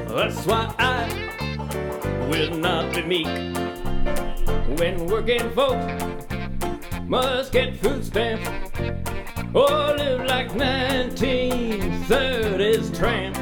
That's 0.09 0.47
why 0.47 0.75
I 0.79 1.07
will 2.31 2.57
not 2.57 2.95
be 2.95 3.03
meek. 3.03 3.27
When 4.79 5.05
working 5.07 5.51
folks 5.51 5.93
must 7.07 7.53
get 7.53 7.77
food 7.77 8.03
stamps 8.03 8.49
or 9.53 9.95
live 9.95 10.25
like 10.25 10.53
1930s 10.53 12.97
tramps. 12.97 13.41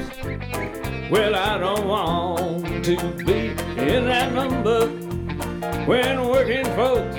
Well, 1.12 1.36
I 1.36 1.58
don't 1.58 1.86
want 1.86 2.84
to 2.86 2.96
be 3.24 3.50
in 3.80 4.06
that 4.06 4.32
number 4.32 5.09
when 5.86 6.28
working 6.28 6.64
folks 6.76 7.16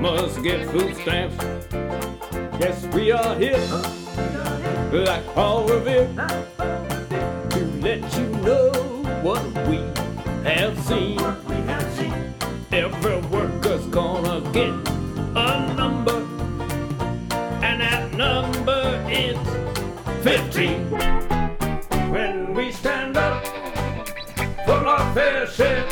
must 0.00 0.42
get 0.42 0.68
food 0.70 0.94
stamps. 0.96 1.36
Yes, 2.60 2.84
we 2.94 3.12
are 3.12 3.34
here, 3.36 3.58
like 4.92 5.26
Paul 5.34 5.66
Revere, 5.66 6.08
to 7.50 7.60
let 7.80 8.16
you 8.16 8.26
know 8.44 8.70
what 9.22 9.42
we 9.68 9.78
have 10.44 10.78
seen. 10.84 11.18
Every 12.72 13.20
worker's 13.28 13.84
gonna 13.86 14.40
get 14.52 14.72
a 15.34 15.74
number, 15.74 16.18
and 17.62 17.80
that 17.80 18.12
number 18.14 19.04
is 19.10 19.38
15. 20.22 20.90
When 22.12 22.54
we 22.54 22.70
stand 22.72 23.16
up 23.16 23.44
for 24.66 24.86
our 24.86 25.14
fair 25.14 25.46
share. 25.46 25.89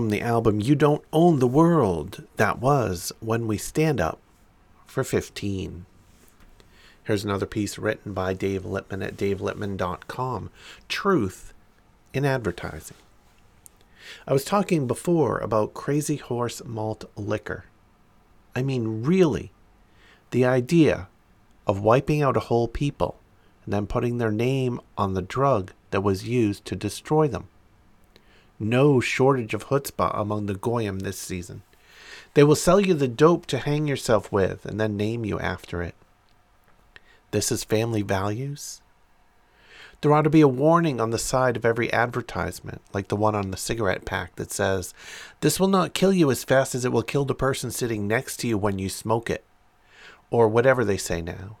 From 0.00 0.08
the 0.08 0.22
album 0.22 0.60
You 0.60 0.76
Don't 0.76 1.04
Own 1.12 1.40
the 1.40 1.46
World, 1.46 2.24
that 2.36 2.58
was 2.58 3.12
When 3.20 3.46
We 3.46 3.58
Stand 3.58 4.00
Up 4.00 4.18
for 4.86 5.04
15. 5.04 5.84
Here's 7.04 7.22
another 7.22 7.44
piece 7.44 7.78
written 7.78 8.14
by 8.14 8.32
Dave 8.32 8.64
Lippman 8.64 9.02
at 9.02 9.18
davelippman.com 9.18 10.48
Truth 10.88 11.52
in 12.14 12.24
Advertising. 12.24 12.96
I 14.26 14.32
was 14.32 14.42
talking 14.42 14.86
before 14.86 15.36
about 15.36 15.74
Crazy 15.74 16.16
Horse 16.16 16.64
Malt 16.64 17.04
Liquor. 17.14 17.66
I 18.56 18.62
mean, 18.62 19.02
really, 19.02 19.52
the 20.30 20.46
idea 20.46 21.08
of 21.66 21.82
wiping 21.82 22.22
out 22.22 22.38
a 22.38 22.48
whole 22.48 22.68
people 22.68 23.20
and 23.66 23.74
then 23.74 23.86
putting 23.86 24.16
their 24.16 24.32
name 24.32 24.80
on 24.96 25.12
the 25.12 25.20
drug 25.20 25.72
that 25.90 26.00
was 26.00 26.26
used 26.26 26.64
to 26.64 26.74
destroy 26.74 27.28
them 27.28 27.48
no 28.60 29.00
shortage 29.00 29.54
of 29.54 29.68
chutzpah 29.68 30.12
among 30.14 30.46
the 30.46 30.54
goyim 30.54 31.00
this 31.00 31.18
season. 31.18 31.62
They 32.34 32.44
will 32.44 32.54
sell 32.54 32.78
you 32.78 32.94
the 32.94 33.08
dope 33.08 33.46
to 33.46 33.58
hang 33.58 33.88
yourself 33.88 34.30
with 34.30 34.64
and 34.64 34.78
then 34.78 34.96
name 34.96 35.24
you 35.24 35.40
after 35.40 35.82
it. 35.82 35.94
This 37.30 37.50
is 37.50 37.64
family 37.64 38.02
values? 38.02 38.80
There 40.00 40.12
ought 40.12 40.22
to 40.22 40.30
be 40.30 40.40
a 40.40 40.48
warning 40.48 41.00
on 41.00 41.10
the 41.10 41.18
side 41.18 41.56
of 41.56 41.64
every 41.64 41.92
advertisement, 41.92 42.80
like 42.94 43.08
the 43.08 43.16
one 43.16 43.34
on 43.34 43.50
the 43.50 43.56
cigarette 43.56 44.06
pack 44.06 44.36
that 44.36 44.50
says, 44.50 44.94
This 45.40 45.60
will 45.60 45.68
not 45.68 45.92
kill 45.92 46.12
you 46.12 46.30
as 46.30 46.44
fast 46.44 46.74
as 46.74 46.84
it 46.84 46.92
will 46.92 47.02
kill 47.02 47.24
the 47.24 47.34
person 47.34 47.70
sitting 47.70 48.08
next 48.08 48.38
to 48.38 48.48
you 48.48 48.56
when 48.56 48.78
you 48.78 48.88
smoke 48.88 49.28
it. 49.28 49.44
Or 50.30 50.48
whatever 50.48 50.84
they 50.84 50.96
say 50.96 51.20
now. 51.20 51.58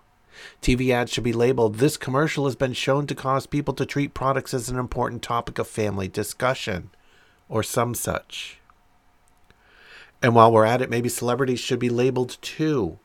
TV 0.62 0.90
ads 0.90 1.12
should 1.12 1.24
be 1.24 1.32
labeled 1.32 1.76
This 1.76 1.96
commercial 1.96 2.44
has 2.44 2.56
been 2.56 2.72
shown 2.72 3.06
to 3.06 3.14
cause 3.14 3.46
people 3.46 3.74
to 3.74 3.86
treat 3.86 4.14
products 4.14 4.54
as 4.54 4.68
an 4.68 4.78
important 4.78 5.22
topic 5.22 5.58
of 5.58 5.66
family 5.66 6.08
discussion, 6.08 6.90
or 7.48 7.62
some 7.62 7.94
such. 7.94 8.58
And 10.22 10.34
while 10.34 10.52
we're 10.52 10.64
at 10.64 10.82
it, 10.82 10.90
maybe 10.90 11.08
celebrities 11.08 11.60
should 11.60 11.78
be 11.78 11.88
labeled 11.88 12.36
too. 12.42 12.98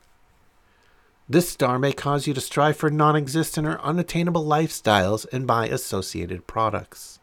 This 1.28 1.50
star 1.50 1.80
may 1.80 1.92
cause 1.92 2.28
you 2.28 2.34
to 2.36 2.42
strive 2.42 2.78
for 2.78 2.90
non 2.90 3.16
existent 3.16 3.68
or 3.68 3.82
unattainable 3.82 4.46
lifestyles 4.46 5.26
and 5.32 5.48
buy 5.48 5.68
associated 5.68 6.46
products. 6.46 7.20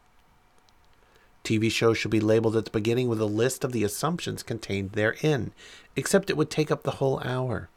TV 1.44 1.70
shows 1.70 1.98
should 1.98 2.10
be 2.10 2.20
labeled 2.20 2.56
at 2.56 2.64
the 2.64 2.70
beginning 2.70 3.08
with 3.08 3.20
a 3.20 3.26
list 3.26 3.64
of 3.64 3.72
the 3.72 3.84
assumptions 3.84 4.42
contained 4.42 4.92
therein, 4.92 5.52
except 5.96 6.30
it 6.30 6.36
would 6.36 6.50
take 6.50 6.70
up 6.70 6.82
the 6.82 6.92
whole 6.92 7.20
hour. 7.20 7.68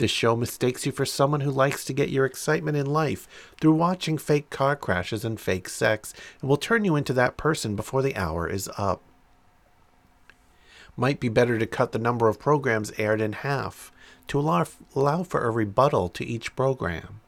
This 0.00 0.10
show 0.10 0.34
mistakes 0.34 0.86
you 0.86 0.92
for 0.92 1.04
someone 1.04 1.42
who 1.42 1.50
likes 1.50 1.84
to 1.84 1.92
get 1.92 2.08
your 2.08 2.24
excitement 2.24 2.74
in 2.74 2.86
life 2.86 3.28
through 3.60 3.74
watching 3.74 4.16
fake 4.16 4.48
car 4.48 4.74
crashes 4.74 5.26
and 5.26 5.38
fake 5.38 5.68
sex 5.68 6.14
and 6.40 6.48
will 6.48 6.56
turn 6.56 6.86
you 6.86 6.96
into 6.96 7.12
that 7.12 7.36
person 7.36 7.76
before 7.76 8.00
the 8.00 8.16
hour 8.16 8.48
is 8.48 8.70
up. 8.78 9.02
Might 10.96 11.20
be 11.20 11.28
better 11.28 11.58
to 11.58 11.66
cut 11.66 11.92
the 11.92 11.98
number 11.98 12.28
of 12.28 12.38
programs 12.38 12.92
aired 12.96 13.20
in 13.20 13.34
half 13.34 13.92
to 14.28 14.40
allow, 14.40 14.64
allow 14.96 15.22
for 15.22 15.44
a 15.44 15.50
rebuttal 15.50 16.08
to 16.08 16.24
each 16.24 16.56
program. 16.56 17.20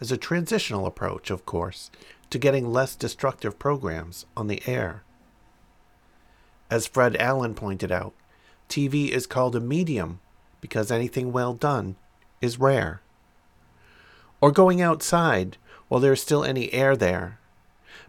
As 0.00 0.10
a 0.10 0.16
transitional 0.16 0.86
approach, 0.86 1.28
of 1.28 1.44
course, 1.44 1.90
to 2.30 2.38
getting 2.38 2.72
less 2.72 2.96
destructive 2.96 3.58
programs 3.58 4.24
on 4.38 4.46
the 4.46 4.62
air. 4.66 5.02
As 6.70 6.86
Fred 6.86 7.14
Allen 7.16 7.54
pointed 7.54 7.92
out, 7.92 8.14
TV 8.70 9.10
is 9.10 9.26
called 9.26 9.54
a 9.54 9.60
medium 9.60 10.20
because 10.60 10.90
anything 10.90 11.32
well 11.32 11.54
done 11.54 11.96
is 12.40 12.58
rare. 12.58 13.00
Or 14.40 14.50
going 14.50 14.80
outside 14.80 15.56
while 15.88 16.00
there's 16.00 16.22
still 16.22 16.44
any 16.44 16.72
air 16.72 16.96
there. 16.96 17.38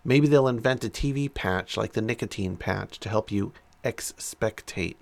Maybe 0.04 0.28
they'll 0.28 0.47
invent 0.47 0.84
a 0.84 0.89
TV 0.89 1.32
patch 1.32 1.78
like 1.78 1.93
the 1.93 2.02
nicotine 2.02 2.58
patch 2.58 2.99
to 2.99 3.10
help 3.10 3.32
you 3.32 3.54
expectate. 3.84 4.97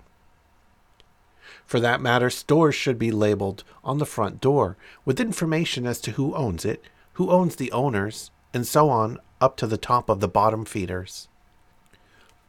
For 1.64 1.80
that 1.80 2.00
matter, 2.00 2.30
stores 2.30 2.74
should 2.74 2.98
be 2.98 3.10
labeled 3.10 3.64
on 3.84 3.98
the 3.98 4.06
front 4.06 4.40
door 4.40 4.76
with 5.04 5.20
information 5.20 5.86
as 5.86 6.00
to 6.02 6.12
who 6.12 6.34
owns 6.34 6.64
it, 6.64 6.82
who 7.14 7.30
owns 7.30 7.56
the 7.56 7.72
owners, 7.72 8.30
and 8.52 8.66
so 8.66 8.90
on 8.90 9.18
up 9.40 9.56
to 9.56 9.66
the 9.66 9.76
top 9.76 10.08
of 10.08 10.20
the 10.20 10.28
bottom 10.28 10.64
feeders. 10.64 11.28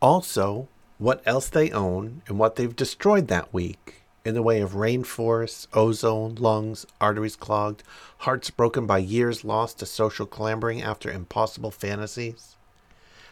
Also, 0.01 0.67
what 0.97 1.21
else 1.25 1.49
they 1.49 1.71
own 1.71 2.21
and 2.27 2.39
what 2.39 2.55
they've 2.55 2.75
destroyed 2.75 3.27
that 3.27 3.53
week 3.53 4.00
in 4.23 4.35
the 4.35 4.41
way 4.41 4.61
of 4.61 4.73
rainforests, 4.73 5.67
ozone, 5.73 6.35
lungs, 6.35 6.85
arteries 6.99 7.35
clogged, 7.35 7.83
hearts 8.19 8.51
broken 8.51 8.85
by 8.85 8.99
years 8.99 9.43
lost 9.43 9.79
to 9.79 9.85
social 9.85 10.25
clambering 10.25 10.81
after 10.81 11.11
impossible 11.11 11.71
fantasies? 11.71 12.55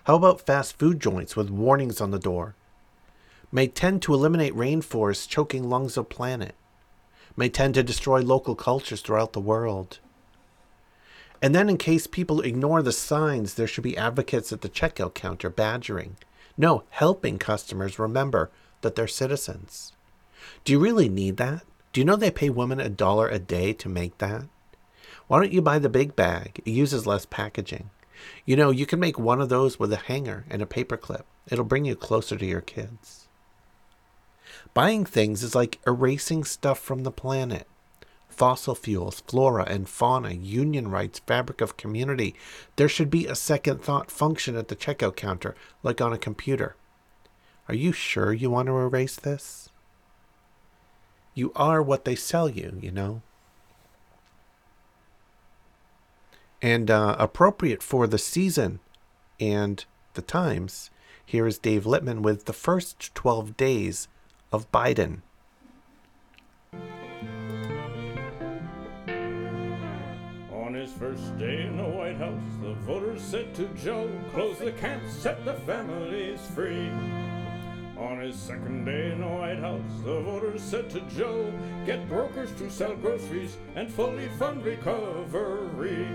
How 0.06 0.16
about 0.16 0.46
fast 0.46 0.80
food 0.80 1.00
joints 1.00 1.36
with 1.36 1.50
warnings 1.52 2.02
on 2.02 2.12
the 2.12 2.20
door? 2.20 2.56
May 3.52 3.68
tend 3.68 4.02
to 4.04 4.14
eliminate 4.14 4.56
rainforests 4.56 5.28
choking 5.28 5.70
lungs 5.70 5.98
of 5.98 6.10
planet. 6.10 6.56
May 7.36 7.50
tend 7.50 7.76
to 7.76 7.84
destroy 7.84 8.22
local 8.22 8.56
cultures 8.56 9.02
throughout 9.02 9.34
the 9.34 9.40
world. 9.40 10.00
And 11.42 11.56
then, 11.56 11.70
in 11.70 11.78
case 11.78 12.06
people 12.06 12.42
ignore 12.42 12.82
the 12.82 12.92
signs, 12.92 13.54
there 13.54 13.68
should 13.68 13.84
be 13.84 13.98
advocates 13.98 14.52
at 14.52 14.62
the 14.62 14.70
checkout 14.70 15.14
counter 15.14 15.50
badgering. 15.50 16.18
No, 16.58 16.84
helping 16.90 17.38
customers 17.38 17.98
remember 17.98 18.52
that 18.82 18.96
they're 18.96 19.08
citizens. 19.08 19.94
Do 20.64 20.74
you 20.74 20.80
really 20.80 21.10
need 21.10 21.38
that? 21.38 21.64
Do 21.92 22.02
you 22.02 22.06
know 22.06 22.16
they 22.16 22.32
pay 22.32 22.50
women 22.50 22.80
a 22.80 22.90
dollar 22.90 23.28
a 23.28 23.40
day 23.40 23.74
to 23.74 23.90
make 23.90 24.18
that? 24.20 24.44
Why 25.28 25.40
don't 25.40 25.52
you 25.52 25.62
buy 25.62 25.80
the 25.80 25.90
big 25.90 26.16
bag? 26.16 26.62
It 26.66 26.72
uses 26.72 27.08
less 27.08 27.26
packaging. 27.26 27.90
You 28.46 28.56
know, 28.56 28.70
you 28.70 28.86
can 28.86 29.00
make 29.00 29.18
one 29.18 29.42
of 29.42 29.50
those 29.50 29.80
with 29.80 29.94
a 29.94 29.98
hanger 29.98 30.46
and 30.50 30.62
a 30.62 30.68
paper 30.68 30.98
clip. 30.98 31.26
It'll 31.48 31.66
bring 31.66 31.86
you 31.86 31.96
closer 31.96 32.38
to 32.38 32.46
your 32.46 32.62
kids. 32.62 33.28
Buying 34.74 35.06
things 35.06 35.44
is 35.44 35.56
like 35.56 35.80
erasing 35.88 36.44
stuff 36.44 36.80
from 36.80 37.04
the 37.04 37.12
planet 37.12 37.68
fossil 38.40 38.74
fuels, 38.74 39.22
flora 39.28 39.66
and 39.68 39.90
fauna, 39.90 40.32
union 40.32 40.90
rights, 40.90 41.20
fabric 41.20 41.60
of 41.60 41.76
community. 41.76 42.34
There 42.78 42.88
should 42.88 43.10
be 43.10 43.28
a 43.28 43.36
second 43.36 43.82
thought 43.82 44.10
function 44.10 44.56
at 44.56 44.70
the 44.70 44.78
checkout 44.78 45.18
counter, 45.18 45.56
like 45.84 46.00
on 46.00 46.14
a 46.14 46.18
computer. 46.18 46.78
Are 47.68 47.76
you 47.76 47.92
sure 47.92 48.32
you 48.32 48.50
want 48.50 48.68
to 48.68 48.78
erase 48.78 49.18
this? 49.18 49.69
You 51.34 51.52
are 51.56 51.82
what 51.82 52.06
they 52.06 52.16
sell 52.16 52.50
you, 52.50 52.78
you 52.82 52.92
know. 52.92 53.22
And 56.62 56.92
uh, 56.92 57.16
appropriate 57.18 57.82
for 57.82 58.08
the 58.08 58.18
season 58.18 58.80
and 59.40 59.86
the 60.14 60.22
times, 60.22 60.90
here 61.26 61.48
is 61.48 61.58
Dave 61.58 61.86
Lippman 61.86 62.22
with 62.22 62.46
the 62.46 62.54
first 62.54 63.14
12 63.16 63.56
days 63.56 64.08
of 64.52 64.70
Biden. 64.72 65.22
On 70.52 70.74
his 70.74 70.92
first 70.92 71.38
day 71.38 71.62
in 71.66 71.78
the 71.78 71.84
White 71.84 72.18
House, 72.18 72.42
the 72.62 72.74
voters 72.74 73.22
said 73.22 73.56
to 73.56 73.68
Joe, 73.82 74.10
Close 74.34 74.60
the 74.60 74.72
camps, 74.74 75.14
set 75.14 75.46
the 75.46 75.54
families 75.54 76.40
free. 76.54 76.90
On 78.00 78.18
his 78.18 78.36
second 78.38 78.86
day 78.86 79.12
in 79.12 79.20
the 79.20 79.28
White 79.28 79.60
House, 79.60 79.82
the 80.06 80.22
voters 80.22 80.62
said 80.62 80.90
to 80.92 81.02
Joe, 81.02 81.52
Get 81.86 82.08
brokers 82.08 82.50
to 82.54 82.72
sell 82.72 82.96
groceries 82.96 83.58
and 83.76 83.92
fully 83.92 84.30
fund 84.40 84.64
recovery. 84.64 86.08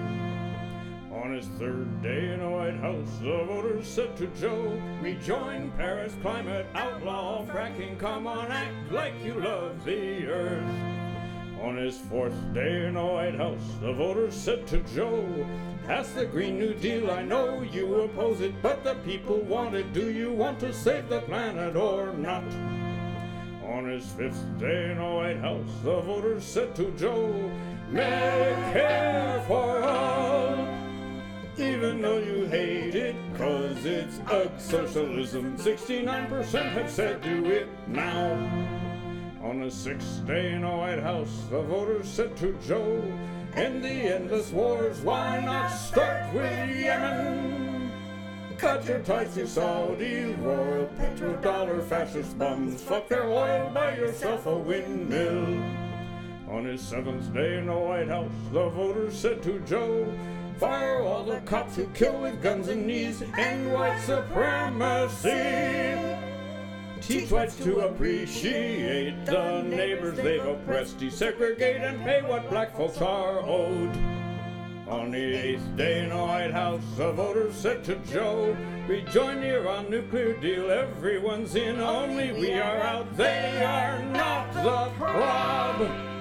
On 1.12 1.34
his 1.34 1.46
third 1.58 2.02
day 2.02 2.32
in 2.32 2.40
the 2.40 2.48
White 2.48 2.78
House, 2.78 3.18
the 3.18 3.44
voters 3.44 3.86
said 3.86 4.16
to 4.16 4.28
Joe, 4.28 4.80
Rejoin 5.02 5.70
Paris 5.76 6.14
climate, 6.22 6.66
outlaw 6.74 7.44
fracking, 7.44 7.98
come 7.98 8.26
on, 8.26 8.50
act 8.50 8.90
like 8.90 9.12
you 9.22 9.34
love 9.34 9.84
the 9.84 10.26
earth. 10.26 10.64
On 11.60 11.76
his 11.76 11.98
fourth 11.98 12.54
day 12.54 12.86
in 12.86 12.94
the 12.94 13.04
White 13.04 13.34
House, 13.34 13.76
the 13.82 13.92
voters 13.92 14.34
said 14.34 14.66
to 14.68 14.80
Joe, 14.94 15.46
Pass 15.86 16.12
the 16.12 16.24
Green 16.24 16.58
New 16.58 16.72
Deal, 16.72 17.10
I 17.10 17.22
know 17.22 17.60
you 17.60 18.00
oppose 18.00 18.40
it, 18.40 18.54
but 18.62 18.82
the 18.82 18.94
people 19.04 19.40
want 19.40 19.74
it. 19.74 19.92
Do 19.92 20.10
you 20.10 20.32
want 20.32 20.58
to 20.60 20.72
save 20.72 21.10
the 21.10 21.20
planet 21.20 21.76
or 21.76 22.14
not? 22.14 22.42
On 23.62 23.86
his 23.86 24.06
fifth 24.12 24.46
day 24.58 24.92
in 24.92 24.96
the 24.96 25.04
White 25.04 25.40
House, 25.40 25.68
the 25.82 26.00
voters 26.00 26.42
said 26.42 26.74
to 26.76 26.90
Joe, 26.92 27.50
Medicare 27.90 29.46
for 29.46 29.82
all. 29.82 30.56
Even 31.58 32.00
though 32.00 32.18
you 32.18 32.46
hate 32.46 32.94
it, 32.94 33.16
cause 33.36 33.84
it's 33.84 34.20
ugh 34.30 34.50
socialism, 34.56 35.54
69% 35.58 36.62
have 36.72 36.90
said 36.90 37.20
do 37.20 37.44
it 37.44 37.68
now. 37.86 38.83
On 39.44 39.60
the 39.60 39.70
sixth 39.70 40.26
day 40.26 40.54
in 40.54 40.62
the 40.62 40.68
White 40.68 41.00
House, 41.00 41.42
the 41.50 41.60
voters 41.60 42.08
said 42.08 42.34
to 42.38 42.58
Joe, 42.66 43.02
End 43.54 43.84
the 43.84 43.90
endless 43.90 44.50
wars, 44.50 45.02
why 45.02 45.38
not 45.44 45.68
start 45.68 46.32
with 46.32 46.80
Yemen? 46.80 47.92
Cut 48.56 48.86
your 48.86 49.00
ties 49.00 49.34
to 49.34 49.46
Saudi, 49.46 50.34
royal 50.40 50.88
petrodollar 50.98 51.86
fascist 51.86 52.38
bums, 52.38 52.80
fuck 52.80 53.06
their 53.08 53.24
oil, 53.24 53.70
buy 53.74 53.98
yourself 53.98 54.46
a 54.46 54.56
windmill. 54.56 55.62
On 56.48 56.64
his 56.64 56.80
seventh 56.80 57.30
day 57.34 57.58
in 57.58 57.66
the 57.66 57.74
White 57.74 58.08
House, 58.08 58.32
the 58.50 58.70
voters 58.70 59.14
said 59.14 59.42
to 59.42 59.60
Joe, 59.60 60.10
Fire 60.56 61.02
all 61.02 61.22
the 61.22 61.40
cops 61.40 61.76
who 61.76 61.86
kill 61.88 62.18
with 62.18 62.42
guns 62.42 62.68
and 62.68 62.86
knees, 62.86 63.22
and 63.36 63.74
white 63.74 64.00
supremacy. 64.00 66.13
Teach 67.06 67.30
whites 67.30 67.56
to 67.56 67.80
appreciate 67.80 69.26
the 69.26 69.60
neighbors 69.60 70.16
they've 70.16 70.42
oppressed, 70.42 70.98
desegregate 70.98 71.82
and 71.82 72.02
pay 72.02 72.22
what 72.22 72.48
black 72.48 72.74
folks 72.74 73.02
are 73.02 73.40
owed. 73.40 73.94
On 74.88 75.10
the 75.10 75.18
eighth 75.18 75.76
day 75.76 76.04
in 76.04 76.08
the 76.08 76.16
White 76.16 76.52
House, 76.52 76.80
the 76.96 77.12
voters 77.12 77.54
said 77.54 77.84
to 77.84 77.96
Joe, 78.10 78.56
Rejoin 78.88 79.42
the 79.42 79.60
Iran 79.60 79.90
nuclear 79.90 80.32
deal, 80.40 80.70
everyone's 80.70 81.54
in, 81.56 81.78
only 81.78 82.32
we 82.32 82.54
are 82.54 82.80
out, 82.80 83.14
they 83.18 83.62
are 83.62 84.02
not 84.04 84.54
the 84.54 84.90
prob. 84.96 86.13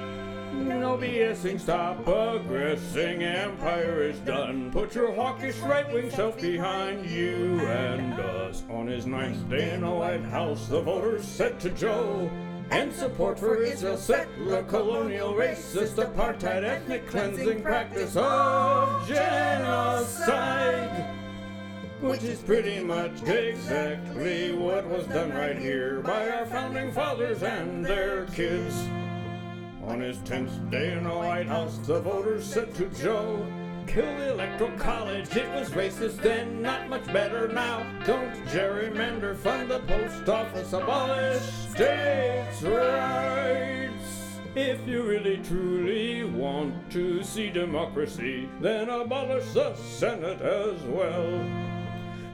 No 0.53 0.97
BSing, 0.97 1.59
stop 1.59 2.07
aggressing, 2.07 3.23
empire 3.23 4.03
is 4.03 4.19
done. 4.19 4.71
Put 4.71 4.93
your 4.93 5.11
hawkish 5.11 5.57
right 5.59 5.91
wing 5.91 6.11
self 6.11 6.39
behind 6.39 7.09
you 7.09 7.59
and 7.61 8.13
us. 8.19 8.63
On 8.69 8.85
his 8.85 9.07
ninth 9.07 9.49
day 9.49 9.73
in 9.73 9.81
the 9.81 9.89
White 9.89 10.23
House, 10.25 10.67
the 10.67 10.79
voters 10.79 11.25
said 11.25 11.59
to 11.61 11.71
Joe, 11.71 12.29
End 12.69 12.93
support 12.93 13.39
for 13.39 13.61
Israel, 13.61 13.97
settler, 13.97 14.61
colonial, 14.63 15.33
racist, 15.33 15.95
apartheid, 15.95 16.63
ethnic 16.63 17.07
cleansing, 17.07 17.63
practice 17.63 18.15
of 18.15 19.07
genocide. 19.07 21.09
Which 21.99 22.23
is 22.23 22.39
pretty 22.39 22.83
much 22.83 23.23
exactly 23.23 24.53
what 24.53 24.87
was 24.87 25.07
done 25.07 25.33
right 25.33 25.57
here 25.57 26.01
by 26.01 26.29
our 26.29 26.45
founding 26.45 26.91
fathers 26.91 27.41
and 27.41 27.83
their 27.83 28.27
kids. 28.27 28.87
On 29.87 29.99
his 29.99 30.17
tenth 30.19 30.71
day 30.71 30.93
in 30.93 31.03
the 31.03 31.09
White 31.09 31.47
House, 31.47 31.77
the 31.79 31.99
voters 31.99 32.45
said 32.45 32.73
to 32.75 32.85
Joe, 32.89 33.45
Kill 33.85 34.17
the 34.17 34.31
electoral 34.31 34.71
college, 34.77 35.35
it 35.35 35.49
was 35.53 35.69
racist 35.71 36.21
then, 36.21 36.61
not 36.61 36.87
much 36.87 37.05
better 37.07 37.49
now. 37.49 37.85
Don't 38.05 38.33
gerrymander, 38.45 39.35
fund 39.35 39.69
the 39.69 39.79
post 39.79 40.29
office, 40.29 40.71
abolish 40.71 41.43
states' 41.43 42.63
rights. 42.63 44.39
If 44.55 44.87
you 44.87 45.03
really 45.03 45.37
truly 45.37 46.23
want 46.23 46.89
to 46.91 47.21
see 47.21 47.49
democracy, 47.49 48.47
then 48.61 48.89
abolish 48.89 49.51
the 49.51 49.75
Senate 49.75 50.41
as 50.41 50.81
well. 50.83 51.25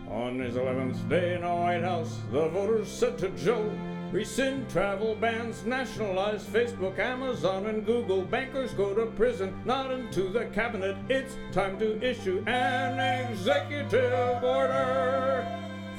On 0.07 0.37
his 0.37 0.53
11th 0.53 1.09
day 1.09 1.33
in 1.33 1.41
the 1.41 1.47
White 1.47 1.83
House, 1.83 2.19
the 2.31 2.47
voters 2.49 2.87
said 2.91 3.17
to 3.17 3.29
Joe, 3.29 3.71
Rescind 4.11 4.67
travel 4.71 5.13
bans, 5.13 5.63
nationalize 5.65 6.43
Facebook, 6.43 6.97
Amazon, 6.97 7.67
and 7.67 7.85
Google. 7.85 8.23
Bankers 8.23 8.73
go 8.73 8.95
to 8.95 9.05
prison, 9.05 9.53
not 9.65 9.91
into 9.91 10.29
the 10.29 10.45
cabinet. 10.47 10.97
It's 11.09 11.37
time 11.51 11.77
to 11.77 12.01
issue 12.01 12.43
an 12.47 13.29
executive 13.29 14.43
order. 14.43 15.45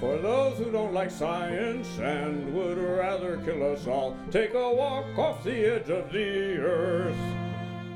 For 0.00 0.18
those 0.18 0.58
who 0.58 0.72
don't 0.72 0.92
like 0.92 1.12
science 1.12 1.86
and 2.00 2.52
would 2.52 2.78
rather 2.78 3.36
kill 3.44 3.72
us 3.72 3.86
all, 3.86 4.16
take 4.32 4.54
a 4.54 4.72
walk 4.72 5.16
off 5.16 5.44
the 5.44 5.76
edge 5.76 5.88
of 5.88 6.10
the 6.10 6.56
earth. 6.56 7.49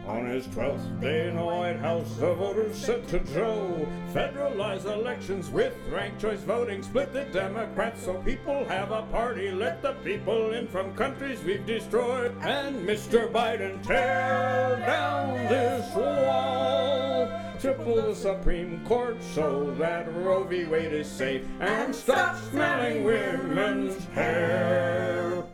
On 0.06 0.26
his 0.26 0.46
12th 0.48 1.00
day 1.00 1.28
in 1.28 1.36
the 1.36 1.44
White 1.44 1.78
House, 1.78 2.14
the 2.16 2.34
voters 2.34 2.76
said 2.76 3.08
to 3.08 3.20
Joe, 3.20 3.88
federalize 4.12 4.84
elections 4.84 5.48
with 5.48 5.72
ranked 5.90 6.20
choice 6.20 6.40
voting, 6.40 6.82
split 6.82 7.14
the 7.14 7.24
Democrats 7.24 8.04
so 8.04 8.14
people 8.22 8.66
have 8.66 8.90
a 8.90 9.02
party, 9.04 9.50
let 9.50 9.80
the 9.80 9.94
people 10.04 10.52
in 10.52 10.68
from 10.68 10.94
countries 10.94 11.42
we've 11.42 11.64
destroyed, 11.64 12.36
and 12.42 12.86
Mr. 12.86 13.32
Biden 13.32 13.82
tear 13.82 14.76
down 14.84 15.34
this 15.48 15.94
wall. 15.94 17.30
Triple 17.58 17.96
the 17.96 18.14
Supreme 18.14 18.84
Court 18.84 19.16
so 19.32 19.74
that 19.78 20.14
Roe 20.14 20.44
v. 20.44 20.64
Wade 20.64 20.92
is 20.92 21.10
safe, 21.10 21.46
and 21.60 21.94
stop 21.94 22.36
smelling 22.50 23.04
women's 23.04 24.04
hair. 24.08 25.44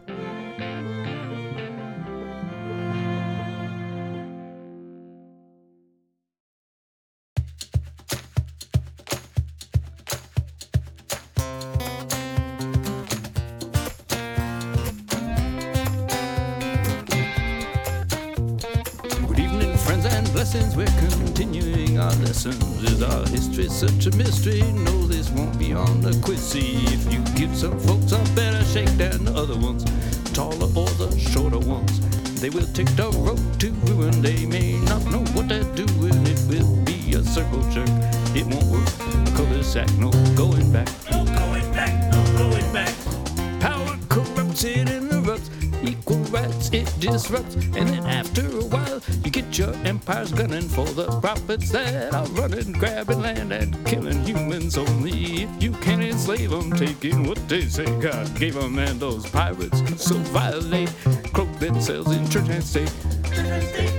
History 23.61 23.89
such 23.89 24.07
a 24.07 24.17
mystery? 24.17 24.63
No, 24.73 25.07
this 25.07 25.31
won't 25.31 25.59
be 25.59 25.73
on 25.73 26.01
the 26.01 26.19
quiz. 26.23 26.41
See 26.41 26.85
if 26.87 27.13
you 27.13 27.21
give 27.35 27.55
some 27.57 27.79
folks 27.81 28.13
a 28.13 28.19
better 28.35 28.65
shake 28.65 28.91
than 28.97 29.25
the 29.25 29.35
other 29.35 29.57
ones, 29.57 29.85
taller 30.33 30.67
or 30.77 30.89
the 30.97 31.17
shorter 31.19 31.59
ones. 31.59 32.01
They 32.41 32.51
will 32.51 32.67
take 32.73 32.91
the 32.97 33.11
road 33.11 33.61
to 33.61 33.71
ruin. 33.89 34.23
They 34.23 34.47
may 34.47 34.79
not 34.81 35.05
know 35.07 35.25
what 35.35 35.49
they're 35.49 35.75
doing. 35.75 36.27
It 36.27 36.41
will 36.49 36.77
be 36.85 37.15
a 37.15 37.23
circle 37.23 37.63
jerk. 37.71 37.89
It 38.35 38.47
won't 38.47 38.65
work. 38.67 38.89
A 39.29 39.37
cul-de-sac. 39.37 39.93
No 39.99 40.11
going 40.35 40.73
back. 40.73 40.89
No 41.11 41.25
going 41.25 41.73
back. 41.73 41.93
No 42.13 42.21
going 42.39 42.73
back. 42.73 42.95
Power 43.61 43.99
corrupts 44.09 44.65
it 44.65 44.89
ruts. 45.27 45.51
Equal 45.83 46.19
rights 46.33 46.71
it 46.73 46.89
disrupts. 46.99 47.55
And 47.55 47.89
then 47.89 48.07
after 48.07 48.47
a 48.47 48.65
while, 48.65 49.01
your 49.61 49.75
empires 49.85 50.33
gunning 50.33 50.67
for 50.67 50.87
the 50.87 51.07
profits 51.21 51.71
that 51.71 52.15
are 52.15 52.27
running, 52.29 52.73
grabbing 52.73 53.21
land 53.21 53.53
and 53.53 53.77
killing 53.87 54.25
humans 54.25 54.79
only. 54.79 55.43
If 55.43 55.63
you 55.63 55.73
can 55.73 56.01
enslave 56.01 56.49
them, 56.49 56.73
taking 56.73 57.29
what 57.29 57.47
they 57.47 57.67
say 57.67 57.85
God 58.01 58.35
gave 58.39 58.55
them, 58.55 58.79
and 58.79 58.99
those 58.99 59.29
pirates 59.29 60.03
so 60.03 60.15
violate, 60.33 60.89
cloak 61.35 61.53
themselves 61.59 62.11
in 62.17 62.27
church 62.31 62.49
and 62.49 62.65
state. 62.65 62.91
Church 63.25 63.37
and 63.37 63.63
state. 63.65 63.91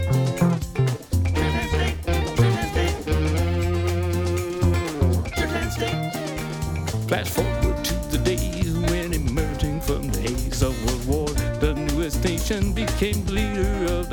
Flash 7.07 7.30
forward 7.30 7.86
to 7.86 7.93
the 8.09 8.18
days 8.24 8.74
when 8.89 9.14
emerging 9.14 9.80
from 9.82 10.07
the 10.07 10.22
haze 10.22 10.64
of 10.64 10.74
World 10.86 11.05
War, 11.07 11.30
the 11.59 11.76
newest 11.76 12.24
nation 12.24 12.74
became 12.74 13.24
the 13.26 13.51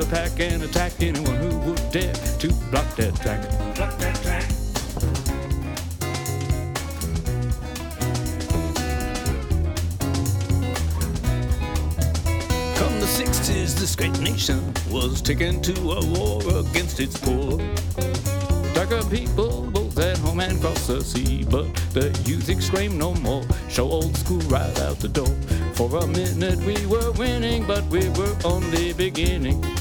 pack 0.09 0.39
and 0.39 0.63
attack 0.63 0.93
anyone 1.01 1.35
who 1.35 1.57
would 1.59 1.91
dare 1.91 2.13
to 2.13 2.47
block 2.71 2.95
that 2.95 3.15
track. 3.21 3.41
Block 3.75 3.95
that 3.99 4.15
track. 4.23 4.43
Come 12.75 12.99
the 12.99 13.05
60s, 13.05 13.79
this 13.79 13.95
great 13.95 14.19
nation 14.19 14.73
was 14.89 15.21
taken 15.21 15.61
to 15.61 15.73
a 15.91 16.05
war 16.05 16.41
against 16.59 16.99
its 16.99 17.17
poor. 17.17 17.59
Darker 18.73 19.03
people, 19.09 19.69
both 19.71 19.99
at 19.99 20.17
home 20.17 20.39
and 20.39 20.57
across 20.57 20.87
the 20.87 21.03
sea. 21.03 21.43
But 21.43 21.73
the 21.93 22.09
youth 22.25 22.49
exclaim 22.49 22.97
no 22.97 23.13
more. 23.15 23.43
Show 23.67 23.87
old 23.89 24.17
school 24.17 24.39
right 24.49 24.79
out 24.79 24.99
the 24.99 25.09
door. 25.09 25.35
For 25.73 25.95
a 25.97 26.07
minute 26.07 26.59
we 26.59 26.83
were 26.87 27.11
winning, 27.11 27.65
but 27.67 27.85
we 27.85 28.09
were 28.09 28.35
only 28.43 28.93
beginning. 28.93 29.61
Beginning, 29.61 29.78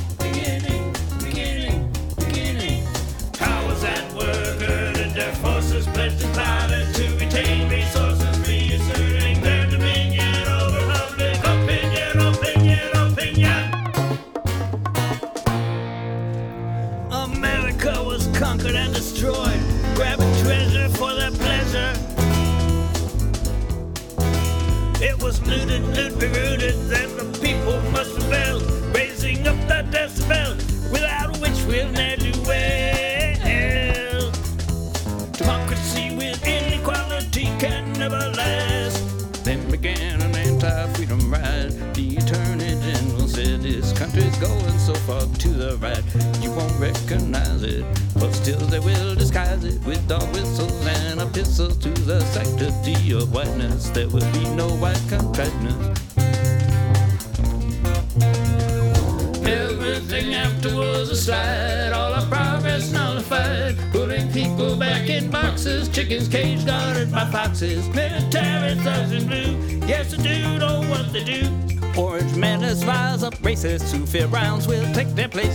foxes. 67.58 67.88
Military 67.88 68.74
thugs 68.76 69.12
in 69.12 69.26
blue, 69.26 69.86
yes 69.86 70.12
they 70.12 70.22
do 70.22 70.58
know 70.58 70.80
what 70.88 71.12
they 71.12 71.24
do. 71.24 71.48
Orange 71.96 72.36
has 72.62 72.84
rise 72.84 73.24
up 73.24 73.34
racists 73.38 73.92
who 73.92 74.06
fear 74.06 74.26
rounds 74.28 74.68
will 74.68 74.84
take 74.94 75.08
their 75.16 75.28
places. 75.28 75.47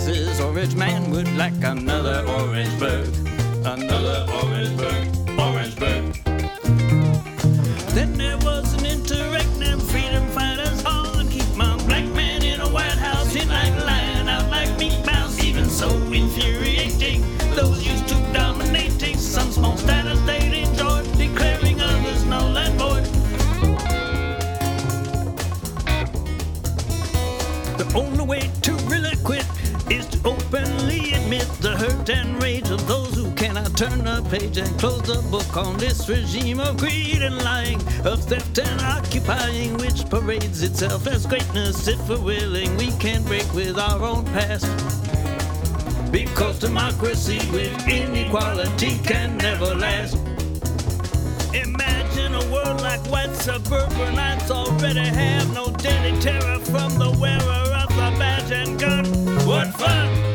Page 34.40 34.58
and 34.58 34.80
close 34.80 35.04
the 35.04 35.22
book 35.30 35.56
on 35.56 35.78
this 35.78 36.10
regime 36.10 36.60
of 36.60 36.76
greed 36.78 37.22
and 37.22 37.38
lying, 37.44 37.80
of 38.04 38.20
theft 38.24 38.58
and 38.58 38.82
occupying, 38.82 39.78
which 39.78 40.10
parades 40.10 40.64
itself 40.64 41.06
as 41.06 41.28
greatness. 41.28 41.88
If 41.88 42.10
we're 42.10 42.20
willing, 42.20 42.76
we 42.78 42.88
can 42.94 43.22
break 43.24 43.48
with 43.54 43.78
our 43.78 44.02
own 44.02 44.26
past. 44.26 44.66
Because 46.12 46.58
democracy 46.58 47.38
with 47.52 47.88
inequality 47.88 48.98
can 49.04 49.38
never 49.38 49.76
last. 49.76 50.16
Imagine 51.54 52.34
a 52.34 52.46
world 52.52 52.82
like 52.82 53.06
white 53.12 53.36
suburbanites 53.36 54.50
already 54.50 55.10
have 55.22 55.54
no 55.54 55.70
daily 55.74 56.20
terror 56.20 56.58
from 56.74 56.92
the 56.98 57.16
wearer 57.22 57.66
of 57.84 57.90
the 57.90 58.10
badge 58.18 58.52
and 58.52 58.80
gun. 58.80 59.06
What 59.46 59.68
fun! 59.76 60.33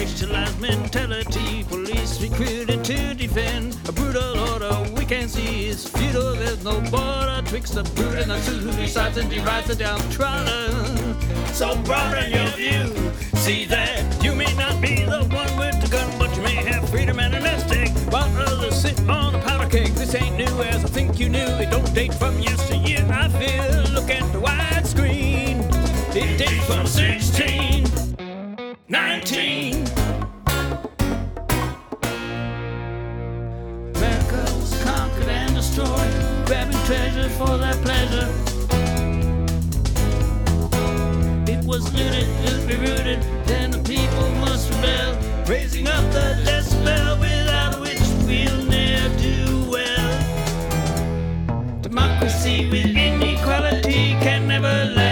Racialized 0.00 0.58
mentality, 0.60 1.62
police 1.64 2.22
recruited 2.22 2.82
to 2.82 3.14
defend 3.14 3.76
a 3.86 3.92
brutal 3.92 4.38
order 4.50 4.74
we 4.96 5.04
can 5.04 5.28
see 5.28 5.66
is 5.66 5.86
futile. 5.88 6.32
There's 6.32 6.64
no 6.64 6.80
border 6.90 7.42
twixt 7.44 7.74
the 7.74 7.82
brute 7.82 8.18
and 8.18 8.30
the 8.30 8.38
who 8.38 8.72
decides 8.72 9.18
and 9.18 9.28
divides 9.28 9.66
the 9.66 9.74
downtrodden. 9.74 11.20
So 11.52 11.76
broaden 11.82 12.32
your 12.32 12.48
view. 12.56 12.86
See 13.34 13.66
that 13.66 14.24
you 14.24 14.34
may 14.34 14.52
not 14.54 14.80
be 14.80 15.04
the 15.04 15.20
one 15.40 15.52
with 15.58 15.78
the 15.82 15.88
gun, 15.90 16.08
but 16.18 16.34
you 16.34 16.42
may 16.44 16.56
have 16.70 16.88
freedom 16.88 17.20
and 17.20 17.34
an 17.34 17.44
egg, 17.44 17.90
while 18.10 18.30
others 18.48 18.80
sit 18.80 18.98
on 19.00 19.34
a 19.34 19.38
powder 19.40 19.68
keg. 19.68 19.92
This 20.00 20.14
ain't 20.14 20.36
new 20.36 20.62
as 20.62 20.82
I 20.82 20.88
think 20.88 21.20
you 21.20 21.28
knew. 21.28 21.50
It 21.64 21.70
don't 21.70 21.92
date 21.94 22.14
from 22.14 22.38
yesteryear. 22.38 23.06
I 23.10 23.28
feel. 23.28 23.92
Look 23.92 24.08
at 24.08 24.24
the 24.32 24.40
widescreen. 24.40 25.56
It 26.16 26.38
dates 26.38 26.64
from 26.66 26.86
16, 26.86 27.69
treasure 36.90 37.30
for 37.38 37.56
their 37.56 37.76
pleasure. 37.86 38.28
It 41.46 41.64
was 41.64 41.84
looted, 41.94 42.26
it 43.06 43.20
then 43.46 43.70
the 43.70 43.78
people 43.78 44.28
must 44.40 44.68
rebel, 44.72 45.16
raising 45.46 45.86
up 45.86 46.02
the 46.12 46.34
without 47.20 47.80
which 47.80 48.00
we'll 48.26 48.64
ne'er 48.64 49.08
do 49.18 49.70
well. 49.70 50.10
Democracy 51.80 52.68
with 52.68 52.86
inequality 52.86 54.16
can 54.24 54.48
never 54.48 54.84
last. 54.96 55.06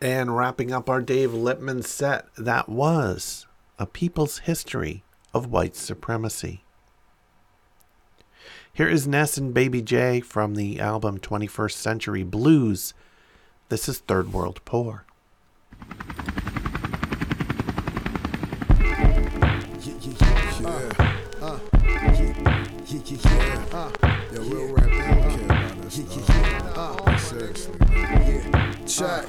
And 0.00 0.36
wrapping 0.36 0.70
up 0.72 0.88
our 0.88 1.00
Dave 1.00 1.34
Lippman 1.34 1.82
set, 1.82 2.28
that 2.36 2.68
was 2.68 3.48
A 3.80 3.86
People's 3.86 4.38
History 4.38 5.02
of 5.34 5.50
White 5.50 5.74
Supremacy. 5.74 6.62
Here 8.78 8.88
is 8.88 9.08
Ness 9.08 9.36
and 9.36 9.52
Baby 9.52 9.82
J 9.82 10.20
from 10.20 10.54
the 10.54 10.78
album 10.78 11.18
21st 11.18 11.72
Century 11.72 12.22
Blues. 12.22 12.94
This 13.70 13.88
is 13.88 13.98
Third 13.98 14.32
World 14.32 14.60
Poor. 14.64 15.04
Yo, 24.32 24.42
real 24.42 24.72
rap, 24.72 24.86
don't 24.86 25.32
care 26.28 26.58
about. 26.70 27.18
Seriously, 27.18 27.87
Check. 28.88 29.26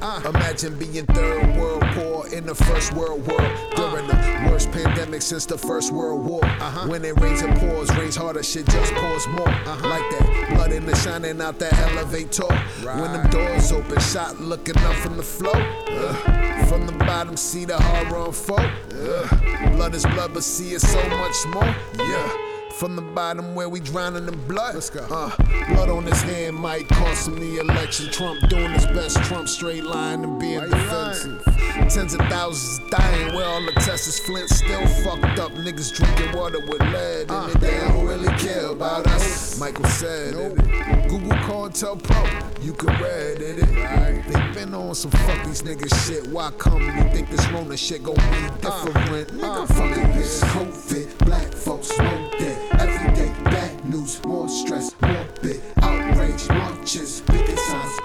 Uh, 0.00 0.22
imagine 0.24 0.78
being 0.78 1.04
third 1.04 1.56
world 1.58 1.82
poor 1.92 2.26
in 2.28 2.46
the 2.46 2.54
first 2.54 2.94
world 2.94 3.26
war 3.26 3.38
during 3.76 4.06
the 4.06 4.48
worst 4.50 4.72
pandemic 4.72 5.20
since 5.20 5.44
the 5.44 5.58
first 5.58 5.92
world 5.92 6.24
war. 6.24 6.42
Uh-huh. 6.42 6.88
When 6.88 7.04
it 7.04 7.20
rains 7.20 7.42
and 7.42 7.54
pours, 7.60 7.94
rains 7.94 8.16
harder, 8.16 8.42
shit 8.42 8.66
just 8.66 8.94
pours 8.94 9.26
more. 9.28 9.48
Uh-huh. 9.48 9.86
Like 9.86 10.10
that 10.12 10.54
blood 10.54 10.72
in 10.72 10.86
the 10.86 10.96
shining 10.96 11.42
out 11.42 11.58
that 11.58 11.74
elevator. 11.74 12.54
When 12.82 13.12
them 13.12 13.28
doors 13.28 13.70
open, 13.70 14.00
shot 14.00 14.40
looking 14.40 14.78
up 14.78 14.94
from 14.96 15.18
the 15.18 15.22
floor. 15.22 15.56
Ugh. 15.56 16.68
From 16.68 16.86
the 16.86 16.92
bottom, 16.92 17.36
see 17.36 17.66
the 17.66 17.78
horror 17.78 18.26
unfold. 18.26 18.60
Ugh. 18.60 19.72
Blood 19.72 19.94
is 19.94 20.06
blood, 20.06 20.32
but 20.32 20.42
see 20.42 20.72
it 20.72 20.80
so 20.80 21.06
much 21.10 21.46
more. 21.48 21.76
Yeah. 21.98 22.51
From 22.78 22.96
the 22.96 23.02
bottom 23.02 23.54
where 23.54 23.68
we 23.68 23.80
drowning 23.80 24.26
in 24.26 24.48
blood. 24.48 24.74
Let's 24.74 24.90
go. 24.90 25.06
Uh, 25.10 25.30
blood 25.68 25.88
on 25.88 26.04
his 26.04 26.20
hand 26.22 26.56
might 26.56 26.88
cost 26.88 27.28
him 27.28 27.38
the 27.38 27.58
election. 27.58 28.10
Trump 28.10 28.40
doing 28.48 28.70
his 28.72 28.86
best. 28.86 29.16
Trump 29.24 29.48
straight 29.48 29.84
line 29.84 30.24
and 30.24 30.40
being 30.40 30.60
defensive. 30.60 31.42
Tens 31.90 32.14
of 32.14 32.20
thousands 32.28 32.81
dying 32.92 33.34
where 33.34 33.46
all 33.46 33.64
the 33.64 33.72
tests 33.72 34.06
is 34.06 34.18
Flint 34.18 34.50
still 34.50 34.86
fucked 35.02 35.38
up. 35.38 35.50
Niggas 35.52 35.94
drinking 35.94 36.38
water 36.38 36.60
with 36.60 36.80
lead 36.80 37.30
in 37.30 37.50
it. 37.50 37.60
They 37.60 37.78
don't 37.80 38.06
really 38.06 38.32
care 38.36 38.66
about 38.66 39.06
us. 39.06 39.58
Michael 39.58 39.86
said 39.86 40.34
it. 40.34 41.08
Google 41.08 41.30
COINTELPRO. 41.48 42.62
You 42.62 42.74
can 42.74 42.90
read 43.00 43.40
it. 43.40 43.62
Right. 43.62 44.22
They 44.28 44.60
been 44.60 44.74
on 44.74 44.94
some 44.94 45.10
fuck 45.10 45.42
these 45.46 45.62
niggas 45.62 46.06
shit. 46.06 46.26
Why 46.28 46.50
come 46.58 46.82
you 46.82 47.04
think 47.14 47.30
this 47.30 47.48
Rona 47.48 47.76
shit 47.78 48.02
gon' 48.02 48.14
be 48.14 48.60
different? 48.60 49.28
Nigga, 49.30 49.42
uh, 49.42 49.62
uh. 49.62 49.66
fucking 49.66 50.12
this 50.12 50.44
COVID. 50.44 51.18
Black 51.24 51.52
folks 51.52 51.88
smoke 51.88 52.32
dead. 52.38 52.58
Every 52.78 53.14
day, 53.14 53.32
bad 53.44 53.84
news, 53.86 54.22
more 54.24 54.48
stress, 54.48 54.94
more 55.00 55.26
bit. 55.40 55.62
Outrage, 55.80 56.46
marches, 56.50 57.22
picket 57.22 57.58
signs, 57.58 58.00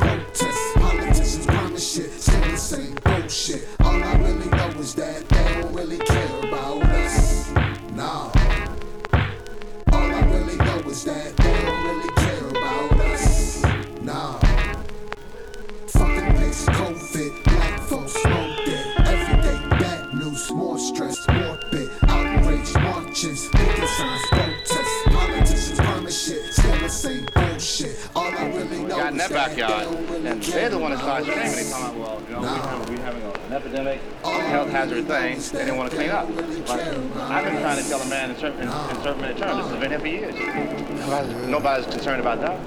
Outrage, 23.17 23.49
marches, 23.49 23.49
picket 23.49 23.89
signs, 23.89 24.21
protests. 24.27 25.03
Politicians 25.07 25.79
promise 25.79 26.27
shit, 26.27 26.53
still 26.53 26.79
the 26.79 26.89
same 26.89 27.25
bullshit. 27.33 28.09
All 28.15 28.25
I 28.25 28.47
really 28.49 28.83
know 28.83 28.89
got 28.89 29.13
in 29.13 29.19
is 29.19 29.27
that 29.27 29.29
that 29.29 29.57
backyard, 29.57 29.87
they 29.87 29.91
don't 29.91 30.09
really 30.11 30.27
and 30.27 30.43
care 30.43 30.53
they're 30.53 30.69
the 30.69 30.77
one 30.77 30.91
that 30.91 30.99
started 30.99 31.27
about 31.27 31.49
screaming. 31.49 31.55
They 31.55 31.61
us. 31.61 31.71
talking 31.71 31.99
about, 32.01 32.19
well, 32.19 32.21
you 32.21 32.35
know, 32.35 32.39
we 32.41 32.45
Nah. 32.45 32.67
have, 32.67 32.89
we 32.89 32.97
having 32.97 33.23
uh, 33.23 33.39
an 33.47 33.53
epidemic, 33.53 34.01
a 34.23 34.41
health 34.41 34.69
hazard 34.69 35.07
thing. 35.07 35.39
They 35.39 35.65
didn't 35.65 35.77
want 35.77 35.89
to 35.89 35.97
clean 35.97 36.09
up. 36.11 36.27
But 36.27 36.79
I've 36.79 37.45
been 37.45 37.61
trying 37.61 37.83
to 37.83 37.89
tell 37.89 38.01
a 38.01 38.05
man 38.05 38.29
in 38.29 38.37
certain, 38.37 38.61
in, 38.61 38.67
in 38.67 39.01
certain 39.01 39.21
minute 39.21 39.37
terms, 39.37 39.63
this 39.63 39.71
has 39.71 39.79
been 39.79 39.89
here 39.89 39.99
for 39.99 40.07
years. 40.07 40.35
Nobody's, 40.99 41.47
nobody's 41.47 41.85
concerned 41.87 42.21
about 42.21 42.41
that. 42.41 42.59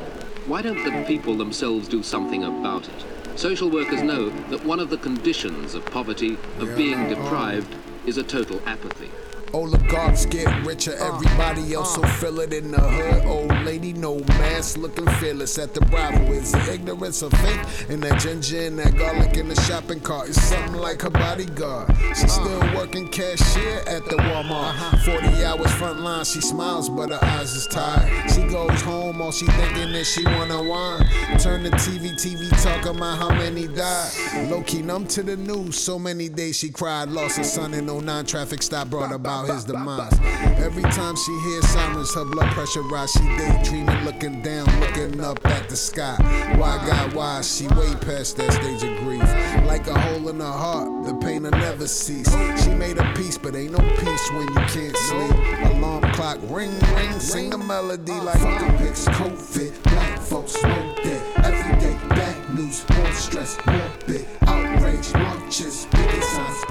Why 0.49 0.63
don't 0.63 0.83
the 0.83 1.05
people 1.07 1.37
themselves 1.37 1.87
do 1.87 2.03
something 2.03 2.43
about 2.43 2.89
it? 2.89 3.05
Social 3.39 3.71
workers 3.71 4.03
know 4.03 4.31
that 4.49 4.65
one 4.65 4.81
of 4.81 4.91
the 4.91 4.99
conditions 4.99 5.75
of 5.75 5.85
poverty, 5.87 6.37
of 6.59 6.77
being 6.77 7.07
oh. 7.07 7.09
deprived, 7.11 7.73
is 8.05 8.17
a 8.17 8.25
total 8.25 8.61
apathy. 8.67 9.11
Oligarchs 9.53 10.27
get 10.27 10.47
richer, 10.65 10.97
uh, 11.01 11.15
everybody 11.15 11.75
uh. 11.75 11.81
else 11.81 11.97
will 11.97 12.09
feel 12.09 12.41
it 12.41 12.53
in 12.53 12.71
the 12.71 12.81
hood. 12.81 13.25
Old 13.27 13.65
lady, 13.65 13.93
no 13.93 14.21
mask, 14.21 14.77
looking 14.77 15.07
fearless 15.15 15.59
at 15.59 15.75
the 15.75 15.81
rival. 15.87 16.33
Is 16.33 16.55
it 16.55 16.69
ignorance 16.69 17.23
or 17.23 17.31
fake? 17.31 17.61
And 17.89 18.03
that 18.03 18.21
ginger 18.21 18.61
and 18.61 18.79
that 18.79 18.97
garlic 18.97 19.37
in 19.37 19.49
the 19.49 19.61
shopping 19.63 20.01
cart 20.01 20.29
is 20.29 20.41
something 20.41 20.75
like 20.75 21.03
her 21.03 21.11
bodyguard. 21.11 21.95
She's 22.09 22.25
uh. 22.25 22.29
still 22.29 22.61
working 22.77 23.09
cashier 23.09 23.83
at 23.87 24.05
the 24.07 24.17
Walmart. 24.17 24.71
Uh-huh. 24.71 25.19
40 25.21 25.45
hours 25.45 25.73
front 25.75 26.01
line, 26.01 26.25
she 26.25 26.41
smiles, 26.41 26.89
but 26.89 27.11
her 27.11 27.25
eyes 27.25 27.55
is 27.55 27.67
tired. 27.67 28.31
She 28.31 28.43
goes 28.45 28.81
home, 28.83 29.21
all 29.21 29.33
she 29.33 29.47
thinking 29.47 29.89
is 29.95 30.11
she 30.11 30.25
wanna 30.25 30.63
wine. 30.63 31.07
Turn 31.39 31.63
the 31.63 31.71
TV, 31.71 32.13
TV 32.13 32.51
talking 32.63 32.97
about 32.97 33.19
how 33.19 33.31
many 33.31 33.67
died. 33.67 34.49
Low 34.51 34.63
key 34.63 34.83
numb 34.83 35.07
to 35.09 35.23
the 35.23 35.37
news, 35.37 35.79
so 35.79 35.99
many 35.99 36.29
days 36.29 36.57
she 36.57 36.71
cried. 36.71 37.09
Lost 37.09 37.39
her 37.39 37.45
son 37.45 37.75
in 37.75 37.87
09 37.87 38.27
traffic 38.27 38.63
stop 38.63 38.89
brought 38.89 39.13
about 39.13 39.40
about 39.45 39.55
his 39.55 39.65
demise. 39.65 40.21
Every 40.59 40.83
time 40.83 41.17
she 41.17 41.33
hears 41.41 41.67
sirens, 41.69 42.15
her 42.15 42.25
blood 42.25 42.51
pressure 42.53 42.83
rise. 42.83 43.13
She 43.13 43.21
daydreaming, 43.21 44.05
looking 44.05 44.43
down, 44.43 44.67
looking 44.81 45.21
up 45.21 45.45
at 45.47 45.69
the 45.69 45.77
sky. 45.77 46.17
Why 46.57 46.77
God, 46.87 47.15
why? 47.15 47.41
She 47.43 47.67
way 47.69 47.95
past 48.01 48.37
that 48.37 48.53
stage 48.53 48.83
of 48.91 48.99
grief. 48.99 49.23
Like 49.67 49.87
a 49.87 49.99
hole 49.99 50.29
in 50.29 50.41
her 50.41 50.47
heart, 50.47 51.07
the 51.07 51.15
pain 51.15 51.43
will 51.43 51.51
never 51.53 51.87
cease. 51.87 52.31
She 52.63 52.71
made 52.71 52.99
a 52.99 53.13
peace, 53.15 53.39
but 53.39 53.55
ain't 53.55 53.73
no 53.73 53.79
peace 53.97 54.31
when 54.33 54.49
you 54.49 54.55
can't 54.55 54.97
sleep. 54.97 55.73
Alarm 55.73 56.13
clock 56.13 56.39
ring, 56.45 56.79
ring, 56.95 57.21
sing 57.21 57.53
a 57.55 57.59
melody 57.59 58.13
like 58.13 58.39
Fucking 58.39 58.79
pics, 58.79 59.07
COVID, 59.09 59.83
black 59.85 60.19
folks 60.21 60.53
smoke 60.53 60.97
dead. 61.03 61.23
Every 61.45 61.81
day, 61.81 61.99
bad 62.09 62.55
news, 62.55 62.85
more 62.91 63.13
stress, 63.13 63.57
more 63.67 63.91
bit. 64.07 64.27
Outrage, 64.43 65.13
marches, 65.15 65.87
picket 65.91 66.25
signs, 66.25 66.65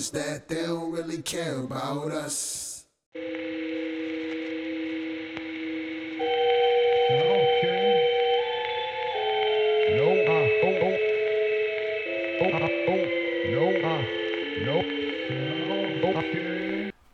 is 0.00 0.10
that 0.12 0.48
they 0.48 0.62
don't 0.62 0.92
really 0.92 1.20
care 1.20 1.58
about 1.58 2.10
us. 2.10 2.86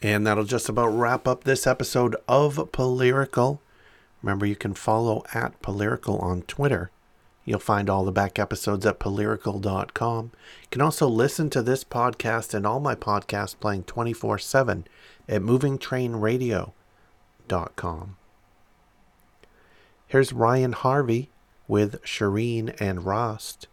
And 0.03 0.25
that'll 0.25 0.45
just 0.45 0.69
about 0.69 0.87
wrap 0.87 1.27
up 1.27 1.43
this 1.43 1.67
episode 1.67 2.15
of 2.29 2.55
Polyrical. 2.71 3.59
Remember, 4.23 4.47
you 4.47 4.55
can 4.55 4.75
follow 4.75 5.25
at 5.35 5.61
Polyrical 5.61 6.23
on 6.23 6.43
Twitter. 6.43 6.93
You'll 7.47 7.61
find 7.61 7.89
all 7.89 8.05
the 8.05 8.13
back 8.13 8.39
episodes 8.39 8.85
at 8.85 8.99
polyrical.com. 8.99 10.33
You 10.35 10.69
can 10.71 10.83
also 10.83 11.09
listen 11.09 11.49
to 11.51 11.63
this 11.63 11.85
podcast 11.85 12.53
and 12.53 12.67
all 12.67 12.81
my 12.81 12.97
podcasts 12.97 13.59
playing 13.59 13.85
24 13.85 14.39
7 14.39 14.87
at 15.29 15.41
movingtrainradio.com. 15.41 18.17
Here's 20.09 20.33
Ryan 20.33 20.73
Harvey 20.73 21.31
with 21.69 22.03
Shireen 22.03 22.75
and 22.81 23.07
Rost 23.07 23.69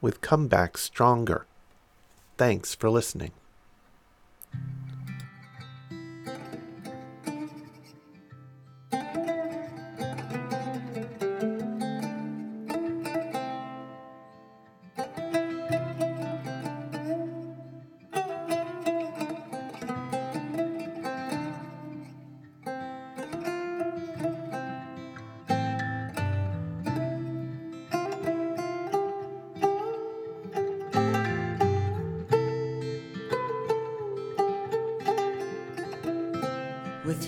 with 0.00 0.22
Comeback 0.22 0.78
Stronger. 0.78 1.44
Thanks 2.38 2.74
for 2.74 2.88
listening. 2.88 3.32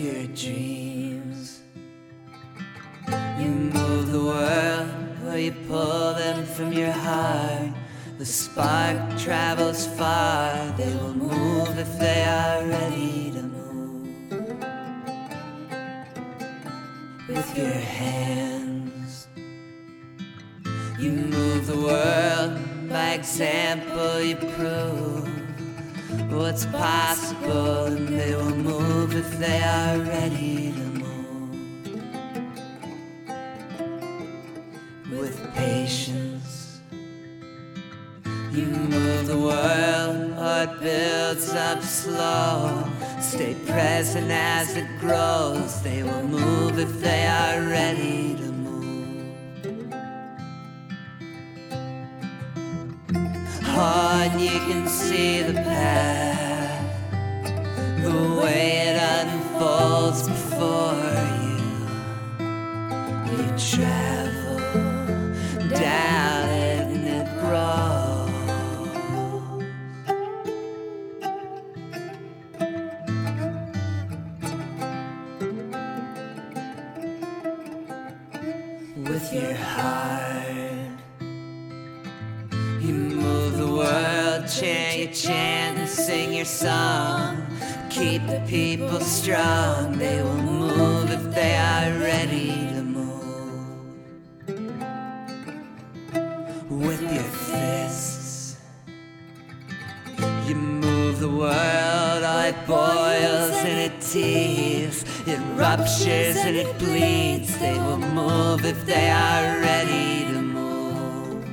Your 0.01 0.27
dreams. 0.29 1.61
You 3.39 3.49
move 3.49 4.11
the 4.11 4.25
world, 4.25 4.89
or 5.29 5.39
you 5.39 5.53
pull 5.69 6.15
them 6.15 6.47
from 6.47 6.73
your 6.73 6.91
heart. 6.91 7.75
The 8.19 8.25
spark 8.25 8.97
travels 9.19 9.87
far, 9.99 10.73
they 10.79 10.95
will 10.95 11.15
move 11.15 11.79
if 11.79 11.99
they 11.99 12.25
are 12.25 12.60
you 100.51 100.57
move 100.57 101.21
the 101.21 101.29
world, 101.29 102.23
it 102.51 102.67
boils 102.67 103.57
and 103.71 103.79
it 103.87 104.01
tears, 104.01 105.05
it 105.25 105.39
ruptures 105.55 106.37
and 106.39 106.57
it 106.57 106.77
bleeds. 106.77 107.57
They 107.59 107.79
will 107.79 107.99
move 107.99 108.65
if 108.65 108.85
they 108.85 109.11
are 109.11 109.61
ready 109.61 110.25
to 110.33 110.43
move. 110.43 111.45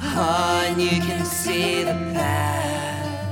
on, 0.00 0.80
you 0.80 1.00
can 1.08 1.24
see 1.26 1.82
the 1.82 1.98
path, 2.14 3.26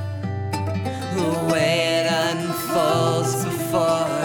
the 1.14 1.52
way 1.52 2.00
it 2.00 2.06
unfolds 2.12 3.44
before 3.44 4.21